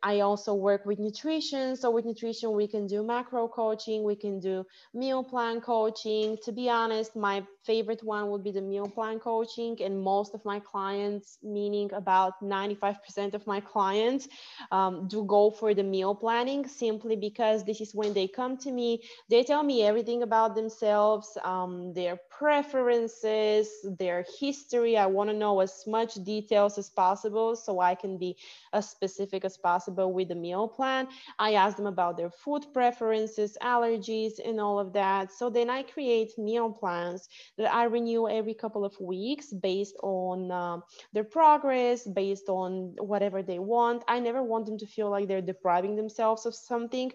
I 0.04 0.22
also 0.22 0.54
work 0.54 0.86
with 0.86 1.00
nutrition. 1.00 1.76
So 1.76 1.92
with 1.92 2.06
nutrition, 2.06 2.52
we 2.54 2.68
can 2.68 2.88
do 2.88 3.04
macro 3.04 3.48
coaching, 3.48 4.04
we 4.04 4.16
can 4.16 4.40
do 4.40 4.66
meal 4.94 5.24
plan 5.24 5.62
coaching. 5.62 6.38
To 6.44 6.52
be 6.52 6.70
honest, 6.70 7.16
my 7.16 7.46
favorite 7.64 8.04
one 8.04 8.30
would 8.30 8.44
be 8.44 8.52
the 8.52 8.62
meal 8.62 8.88
plan 8.88 9.20
coaching. 9.20 9.78
And 9.82 10.02
most 10.02 10.34
of 10.34 10.44
my 10.44 10.60
clients, 10.60 11.38
meaning 11.44 11.92
about 11.94 12.42
95% 12.42 13.34
of 13.36 13.46
my 13.48 13.60
clients, 13.62 14.28
um, 14.72 15.08
do 15.08 15.24
go 15.24 15.50
for 15.52 15.74
the 15.74 15.84
meal 15.84 16.16
planning 16.16 16.68
simply 16.68 17.16
because 17.16 17.64
this 17.64 17.82
is 17.82 17.94
when 17.94 18.14
they 18.14 18.28
come 18.28 18.58
to 18.58 18.72
me, 18.72 19.02
they 19.30 19.44
tell 19.44 19.64
me 19.64 19.84
everything 19.84 20.24
about 20.24 20.56
themselves, 20.56 21.38
um, 21.44 21.94
their 21.94 22.18
preferences, 22.38 23.70
their 23.98 24.26
history. 24.40 24.98
I 24.98 25.06
want 25.06 25.30
to 25.30 25.36
know 25.36 25.62
as 25.62 25.84
much 25.88 26.16
details 26.16 26.78
as 26.78 26.90
possible 26.90 27.56
so 27.56 27.80
I 27.80 27.96
can 27.96 28.18
be 28.18 28.36
as 28.74 28.90
specific 28.90 29.46
as 29.46 29.58
possible 29.58 30.12
with 30.12 30.28
the 30.28 30.36
meal 30.36 30.68
plan. 30.68 31.08
I 31.40 31.54
ask 31.54 31.78
them 31.78 31.86
about 31.88 32.18
their 32.18 32.30
food 32.30 32.66
preferences, 32.74 33.58
allergies, 33.62 34.34
and 34.44 34.60
all 34.60 34.80
of 34.80 34.94
that. 34.94 35.32
So 35.32 35.50
then 35.50 35.70
I 35.70 35.84
create 35.84 36.38
meal 36.38 36.72
plans 36.72 37.30
that 37.58 37.74
I 37.74 37.86
renew 37.86 38.28
every 38.28 38.54
couple 38.54 38.84
of 38.84 39.00
weeks 39.00 39.54
based 39.54 39.96
on 40.04 40.52
uh, 40.52 40.78
their 41.14 41.24
progress, 41.24 42.06
based 42.06 42.50
on 42.50 42.96
whatever 43.00 43.42
they 43.44 43.60
want. 43.60 44.04
I 44.08 44.20
never 44.20 44.44
want 44.44 44.66
them 44.66 44.78
to 44.80 44.86
feel 44.86 45.10
like 45.10 45.28
they're 45.28 45.42
depriving 45.42 45.96
themselves 45.96 46.46
of 46.46 46.54
something. 46.54 47.12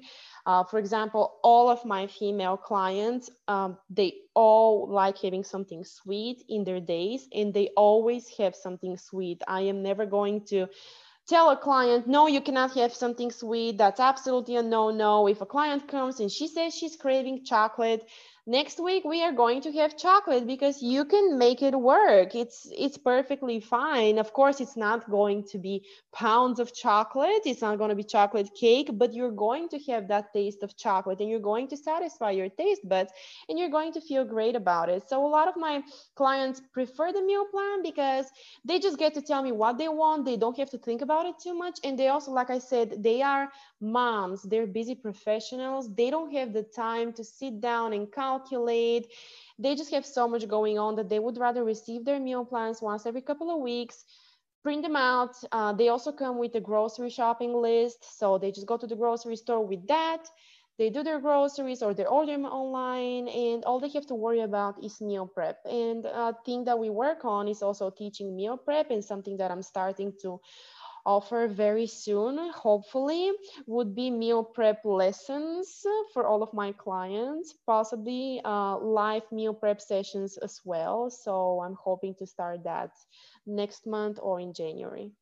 Uh, 0.46 0.64
for 0.64 0.78
example, 0.78 1.38
all 1.42 1.68
of 1.68 1.84
my 1.84 2.06
female 2.06 2.56
clients, 2.56 3.30
um, 3.48 3.76
they 3.90 4.14
all 4.34 4.88
like 4.88 5.18
having 5.18 5.44
something 5.44 5.84
sweet 5.84 6.44
in 6.48 6.64
their 6.64 6.80
days 6.80 7.28
and 7.34 7.52
they 7.52 7.68
always 7.76 8.28
have 8.38 8.54
something 8.54 8.96
sweet. 8.96 9.42
I 9.46 9.62
am 9.62 9.82
never 9.82 10.06
going 10.06 10.44
to 10.46 10.66
tell 11.28 11.50
a 11.50 11.56
client, 11.56 12.08
no, 12.08 12.26
you 12.26 12.40
cannot 12.40 12.72
have 12.72 12.92
something 12.92 13.30
sweet. 13.30 13.78
That's 13.78 14.00
absolutely 14.00 14.56
a 14.56 14.62
no 14.62 14.90
no. 14.90 15.28
If 15.28 15.40
a 15.40 15.46
client 15.46 15.86
comes 15.86 16.20
and 16.20 16.30
she 16.30 16.48
says 16.48 16.74
she's 16.74 16.96
craving 16.96 17.44
chocolate, 17.44 18.08
next 18.50 18.80
week 18.80 19.04
we 19.04 19.22
are 19.22 19.32
going 19.32 19.60
to 19.60 19.70
have 19.70 19.96
chocolate 19.96 20.44
because 20.44 20.82
you 20.82 21.04
can 21.04 21.38
make 21.38 21.62
it 21.62 21.74
work. 21.74 22.34
It's 22.34 22.66
it's 22.76 22.98
perfectly 22.98 23.60
fine. 23.60 24.18
Of 24.18 24.32
course 24.32 24.60
it's 24.60 24.76
not 24.76 25.08
going 25.08 25.44
to 25.52 25.58
be 25.58 25.86
pounds 26.12 26.58
of 26.58 26.74
chocolate. 26.74 27.42
It's 27.46 27.62
not 27.62 27.78
going 27.78 27.90
to 27.90 28.00
be 28.02 28.02
chocolate 28.02 28.50
cake 28.58 28.88
but 28.92 29.14
you're 29.14 29.36
going 29.46 29.68
to 29.68 29.78
have 29.90 30.08
that 30.08 30.32
taste 30.32 30.64
of 30.64 30.76
chocolate 30.76 31.20
and 31.20 31.30
you're 31.30 31.48
going 31.52 31.68
to 31.68 31.76
satisfy 31.76 32.32
your 32.32 32.48
taste 32.48 32.88
buds 32.88 33.12
and 33.48 33.56
you're 33.56 33.74
going 33.78 33.92
to 33.92 34.00
feel 34.00 34.24
great 34.24 34.56
about 34.56 34.88
it. 34.88 35.08
So 35.08 35.24
a 35.24 35.32
lot 35.38 35.46
of 35.46 35.56
my 35.56 35.82
clients 36.16 36.60
prefer 36.72 37.12
the 37.12 37.22
meal 37.22 37.46
plan 37.52 37.82
because 37.84 38.26
they 38.64 38.80
just 38.80 38.98
get 38.98 39.14
to 39.14 39.22
tell 39.22 39.42
me 39.44 39.52
what 39.52 39.78
they 39.78 39.88
want. 39.88 40.24
They 40.24 40.36
don't 40.36 40.58
have 40.58 40.70
to 40.70 40.78
think 40.78 41.02
about 41.02 41.24
it 41.26 41.36
too 41.40 41.54
much. 41.54 41.78
And 41.84 41.96
they 41.96 42.08
also 42.08 42.32
like 42.32 42.50
i 42.50 42.58
said 42.58 43.00
they 43.02 43.22
are 43.22 43.48
moms. 43.80 44.42
They're 44.42 44.66
busy 44.66 44.96
professionals. 44.96 45.94
They 45.94 46.10
don't 46.10 46.32
have 46.32 46.52
the 46.52 46.64
time 46.64 47.12
to 47.12 47.22
sit 47.22 47.60
down 47.60 47.92
and 47.92 48.10
count 48.10 48.39
calculate. 48.40 49.06
They 49.58 49.74
just 49.74 49.90
have 49.90 50.06
so 50.06 50.28
much 50.28 50.48
going 50.48 50.78
on 50.78 50.96
that 50.96 51.08
they 51.08 51.18
would 51.18 51.38
rather 51.38 51.64
receive 51.64 52.04
their 52.04 52.20
meal 52.20 52.44
plans 52.44 52.82
once 52.82 53.06
every 53.06 53.22
couple 53.22 53.50
of 53.54 53.60
weeks, 53.60 54.04
print 54.62 54.82
them 54.82 54.96
out. 54.96 55.36
Uh, 55.52 55.72
they 55.72 55.88
also 55.88 56.12
come 56.12 56.38
with 56.38 56.54
a 56.54 56.60
grocery 56.60 57.10
shopping 57.10 57.52
list. 57.54 58.18
So 58.18 58.38
they 58.38 58.52
just 58.52 58.66
go 58.66 58.76
to 58.76 58.86
the 58.86 58.96
grocery 58.96 59.36
store 59.36 59.66
with 59.66 59.86
that. 59.88 60.28
They 60.78 60.88
do 60.90 61.02
their 61.02 61.20
groceries 61.20 61.82
or 61.82 61.92
they 61.92 62.06
order 62.06 62.32
them 62.32 62.46
online, 62.46 63.28
and 63.28 63.64
all 63.64 63.80
they 63.80 63.90
have 63.90 64.06
to 64.06 64.14
worry 64.14 64.40
about 64.40 64.82
is 64.82 65.00
meal 65.02 65.26
prep. 65.26 65.58
And 65.66 66.06
a 66.06 66.34
thing 66.46 66.64
that 66.64 66.78
we 66.78 66.88
work 66.88 67.24
on 67.26 67.48
is 67.48 67.62
also 67.62 67.90
teaching 67.90 68.34
meal 68.34 68.56
prep, 68.56 68.90
and 68.90 69.04
something 69.04 69.36
that 69.36 69.50
I'm 69.50 69.62
starting 69.62 70.14
to 70.22 70.40
offer 71.06 71.48
very 71.48 71.86
soon, 71.86 72.50
hopefully, 72.50 73.32
would 73.66 73.94
be 73.94 74.10
meal 74.10 74.44
prep 74.44 74.84
lessons 74.84 75.84
for 76.12 76.26
all 76.26 76.42
of 76.42 76.52
my 76.52 76.72
clients, 76.72 77.54
possibly 77.66 78.40
uh, 78.44 78.78
live 78.78 79.22
meal 79.32 79.54
prep 79.54 79.80
sessions 79.80 80.36
as 80.38 80.60
well. 80.64 81.10
So 81.10 81.60
I'm 81.62 81.74
hoping 81.74 82.14
to 82.16 82.26
start 82.26 82.64
that 82.64 82.90
next 83.46 83.86
month 83.86 84.18
or 84.22 84.40
in 84.40 84.52
January. 84.52 85.12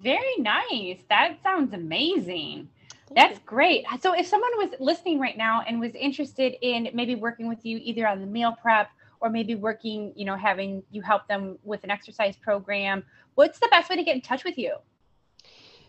Very 0.00 0.36
nice. 0.38 0.98
That 1.08 1.38
sounds 1.42 1.74
amazing. 1.74 2.68
Thank 3.08 3.16
That's 3.16 3.38
you. 3.38 3.40
great. 3.46 3.84
So 4.00 4.12
if 4.14 4.26
someone 4.26 4.50
was 4.56 4.70
listening 4.78 5.18
right 5.18 5.36
now 5.36 5.62
and 5.66 5.80
was 5.80 5.94
interested 5.94 6.54
in 6.62 6.88
maybe 6.94 7.14
working 7.14 7.48
with 7.48 7.64
you 7.64 7.78
either 7.82 8.06
on 8.06 8.20
the 8.20 8.26
meal 8.26 8.54
prep 8.60 8.90
or 9.20 9.30
maybe 9.30 9.54
working, 9.54 10.12
you 10.16 10.24
know, 10.24 10.36
having 10.36 10.82
you 10.90 11.02
help 11.02 11.28
them 11.28 11.58
with 11.64 11.84
an 11.84 11.90
exercise 11.90 12.36
program, 12.36 13.04
what's 13.34 13.58
the 13.58 13.68
best 13.70 13.90
way 13.90 13.96
to 13.96 14.02
get 14.02 14.14
in 14.14 14.22
touch 14.22 14.44
with 14.44 14.58
you? 14.58 14.74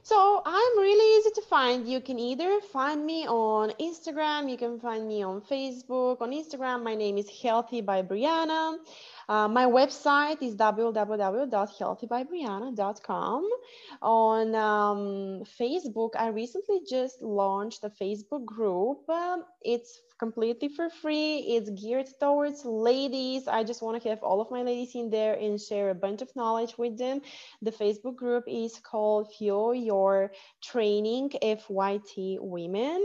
So 0.02 0.42
I'm 0.46 0.80
really 0.80 1.20
easy 1.20 1.32
to 1.36 1.42
find. 1.42 1.86
You 1.88 2.02
can 2.02 2.18
either 2.18 2.62
find 2.74 3.06
me 3.06 3.28
on 3.28 3.70
Instagram, 3.80 4.50
you 4.50 4.58
can 4.58 4.80
find 4.80 5.08
me 5.08 5.22
on 5.24 5.42
Facebook. 5.42 6.22
On 6.22 6.32
Instagram, 6.32 6.82
my 6.84 6.96
name 6.96 7.18
is 7.18 7.30
Healthy 7.30 7.82
by 7.82 8.02
Brianna. 8.02 8.78
Uh, 9.28 9.48
my 9.48 9.66
website 9.66 10.42
is 10.42 10.56
www.healthybybrianna.com. 10.56 13.50
On 14.02 14.56
um, 14.56 15.44
Facebook, 15.60 16.12
I 16.18 16.30
recently 16.30 16.80
just 16.90 17.22
launched 17.22 17.84
a 17.84 17.90
Facebook 17.90 18.46
group. 18.46 19.08
Um, 19.10 19.44
it's 19.62 20.00
completely 20.20 20.70
for 20.70 20.90
free. 20.90 21.38
It's 21.40 21.70
geared 21.70 22.08
towards 22.20 22.66
ladies. 22.66 23.48
I 23.48 23.64
just 23.64 23.82
want 23.82 24.02
to 24.02 24.10
have 24.10 24.22
all 24.22 24.42
of 24.42 24.52
my 24.52 24.62
ladies 24.62 24.94
in 24.96 25.10
there 25.10 25.34
and 25.34 25.60
share 25.60 25.90
a 25.90 25.96
bunch 25.96 26.22
of 26.22 26.36
knowledge 26.36 26.78
with 26.78 26.98
them. 26.98 27.22
The 27.62 27.72
Facebook 27.72 28.16
group 28.16 28.44
is 28.48 28.78
called 28.80 29.34
Fuel 29.38 29.74
Your 29.74 30.32
Training 30.62 31.30
FYT 31.42 32.38
Women. 32.42 33.04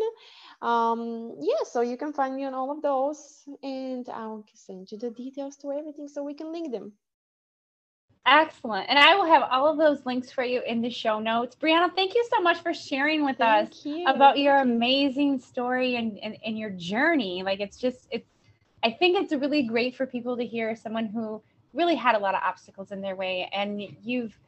Um, 0.60 1.36
yeah, 1.40 1.64
so 1.64 1.80
you 1.80 1.96
can 1.96 2.12
find 2.12 2.34
me 2.34 2.44
on 2.44 2.54
all 2.54 2.70
of 2.70 2.82
those 2.82 3.44
and 3.62 4.08
I'll 4.08 4.44
send 4.54 4.90
you 4.90 4.98
the 4.98 5.10
details 5.10 5.56
to 5.58 5.72
everything 5.72 6.08
so 6.08 6.24
we 6.24 6.34
can 6.34 6.52
link 6.52 6.72
them. 6.72 6.92
Excellent. 8.26 8.88
And 8.88 8.98
I 8.98 9.14
will 9.16 9.26
have 9.26 9.42
all 9.50 9.68
of 9.68 9.76
those 9.76 10.06
links 10.06 10.30
for 10.30 10.42
you 10.42 10.62
in 10.66 10.80
the 10.80 10.88
show 10.88 11.20
notes. 11.20 11.56
Brianna, 11.60 11.94
thank 11.94 12.14
you 12.14 12.26
so 12.34 12.40
much 12.40 12.58
for 12.62 12.72
sharing 12.72 13.24
with 13.24 13.36
thank 13.36 13.72
us 13.72 13.84
you. 13.84 14.06
about 14.06 14.38
your 14.38 14.56
amazing 14.56 15.38
story 15.38 15.96
and, 15.96 16.18
and, 16.22 16.36
and 16.44 16.58
your 16.58 16.70
journey. 16.70 17.42
Like 17.42 17.60
it's 17.60 17.76
just 17.76 18.08
it's 18.10 18.28
I 18.82 18.92
think 18.92 19.18
it's 19.18 19.32
really 19.34 19.62
great 19.64 19.94
for 19.94 20.06
people 20.06 20.36
to 20.38 20.44
hear 20.44 20.74
someone 20.74 21.06
who 21.06 21.42
really 21.74 21.96
had 21.96 22.14
a 22.14 22.18
lot 22.18 22.34
of 22.34 22.40
obstacles 22.42 22.92
in 22.92 23.02
their 23.02 23.16
way 23.16 23.50
and 23.52 23.82
you've 24.02 24.38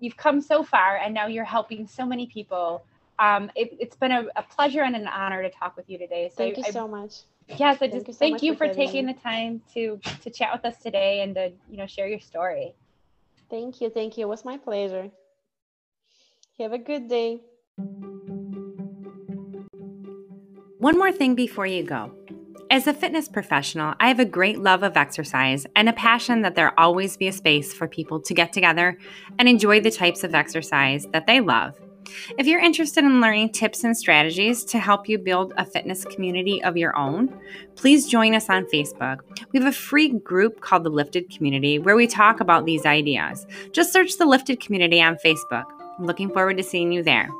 you've 0.00 0.16
come 0.16 0.40
so 0.40 0.62
far 0.62 0.96
and 0.96 1.12
now 1.12 1.26
you're 1.26 1.44
helping 1.44 1.86
so 1.86 2.06
many 2.06 2.26
people. 2.26 2.84
Um, 3.18 3.50
it, 3.54 3.70
has 3.82 3.96
been 3.96 4.12
a, 4.12 4.26
a, 4.36 4.42
pleasure 4.42 4.82
and 4.82 4.94
an 4.94 5.06
honor 5.06 5.42
to 5.42 5.48
talk 5.48 5.74
with 5.74 5.88
you 5.88 5.96
today. 5.96 6.28
So 6.28 6.36
thank 6.36 6.58
you 6.58 6.64
I, 6.66 6.70
so 6.70 6.86
much. 6.86 7.20
Yes, 7.48 7.80
I 7.80 7.86
just 7.86 8.04
thank 8.04 8.08
you, 8.08 8.12
so 8.12 8.18
thank 8.18 8.42
you 8.42 8.54
for, 8.54 8.68
for 8.68 8.74
taking 8.74 9.06
me. 9.06 9.14
the 9.14 9.20
time 9.20 9.62
to 9.72 9.98
to 10.22 10.30
chat 10.30 10.50
with 10.52 10.64
us 10.64 10.78
today 10.82 11.22
and 11.22 11.34
to 11.34 11.50
you 11.70 11.76
know 11.78 11.86
share 11.86 12.08
your 12.08 12.20
story. 12.20 12.74
Thank 13.48 13.80
you. 13.80 13.90
Thank 13.90 14.16
you. 14.16 14.26
It 14.26 14.28
was 14.28 14.44
my 14.44 14.58
pleasure. 14.58 15.10
Have 16.58 16.72
a 16.72 16.78
good 16.78 17.08
day. 17.08 17.40
One 20.78 20.98
more 20.98 21.12
thing 21.12 21.34
before 21.34 21.66
you 21.66 21.82
go. 21.82 22.12
As 22.70 22.86
a 22.86 22.94
fitness 22.94 23.28
professional, 23.28 23.94
I 24.00 24.08
have 24.08 24.18
a 24.18 24.24
great 24.24 24.58
love 24.58 24.82
of 24.82 24.96
exercise 24.96 25.66
and 25.76 25.88
a 25.88 25.92
passion 25.92 26.42
that 26.42 26.56
there 26.56 26.78
always 26.78 27.16
be 27.16 27.28
a 27.28 27.32
space 27.32 27.72
for 27.72 27.86
people 27.86 28.20
to 28.22 28.34
get 28.34 28.52
together 28.52 28.98
and 29.38 29.48
enjoy 29.48 29.80
the 29.80 29.90
types 29.90 30.24
of 30.24 30.34
exercise 30.34 31.06
that 31.12 31.26
they 31.26 31.40
love 31.40 31.78
if 32.38 32.46
you're 32.46 32.60
interested 32.60 33.04
in 33.04 33.20
learning 33.20 33.50
tips 33.50 33.84
and 33.84 33.96
strategies 33.96 34.64
to 34.64 34.78
help 34.78 35.08
you 35.08 35.18
build 35.18 35.52
a 35.56 35.64
fitness 35.64 36.04
community 36.04 36.62
of 36.62 36.76
your 36.76 36.96
own, 36.96 37.38
please 37.74 38.06
join 38.06 38.34
us 38.34 38.48
on 38.48 38.64
Facebook. 38.66 39.20
We 39.52 39.58
have 39.58 39.68
a 39.68 39.72
free 39.72 40.08
group 40.08 40.60
called 40.60 40.84
the 40.84 40.90
Lifted 40.90 41.30
Community 41.30 41.78
where 41.78 41.96
we 41.96 42.06
talk 42.06 42.40
about 42.40 42.66
these 42.66 42.86
ideas. 42.86 43.46
Just 43.72 43.92
search 43.92 44.16
the 44.16 44.26
Lifted 44.26 44.60
Community 44.60 45.00
on 45.02 45.16
Facebook. 45.24 45.66
I'm 45.98 46.06
looking 46.06 46.30
forward 46.30 46.56
to 46.58 46.62
seeing 46.62 46.92
you 46.92 47.02
there. 47.02 47.30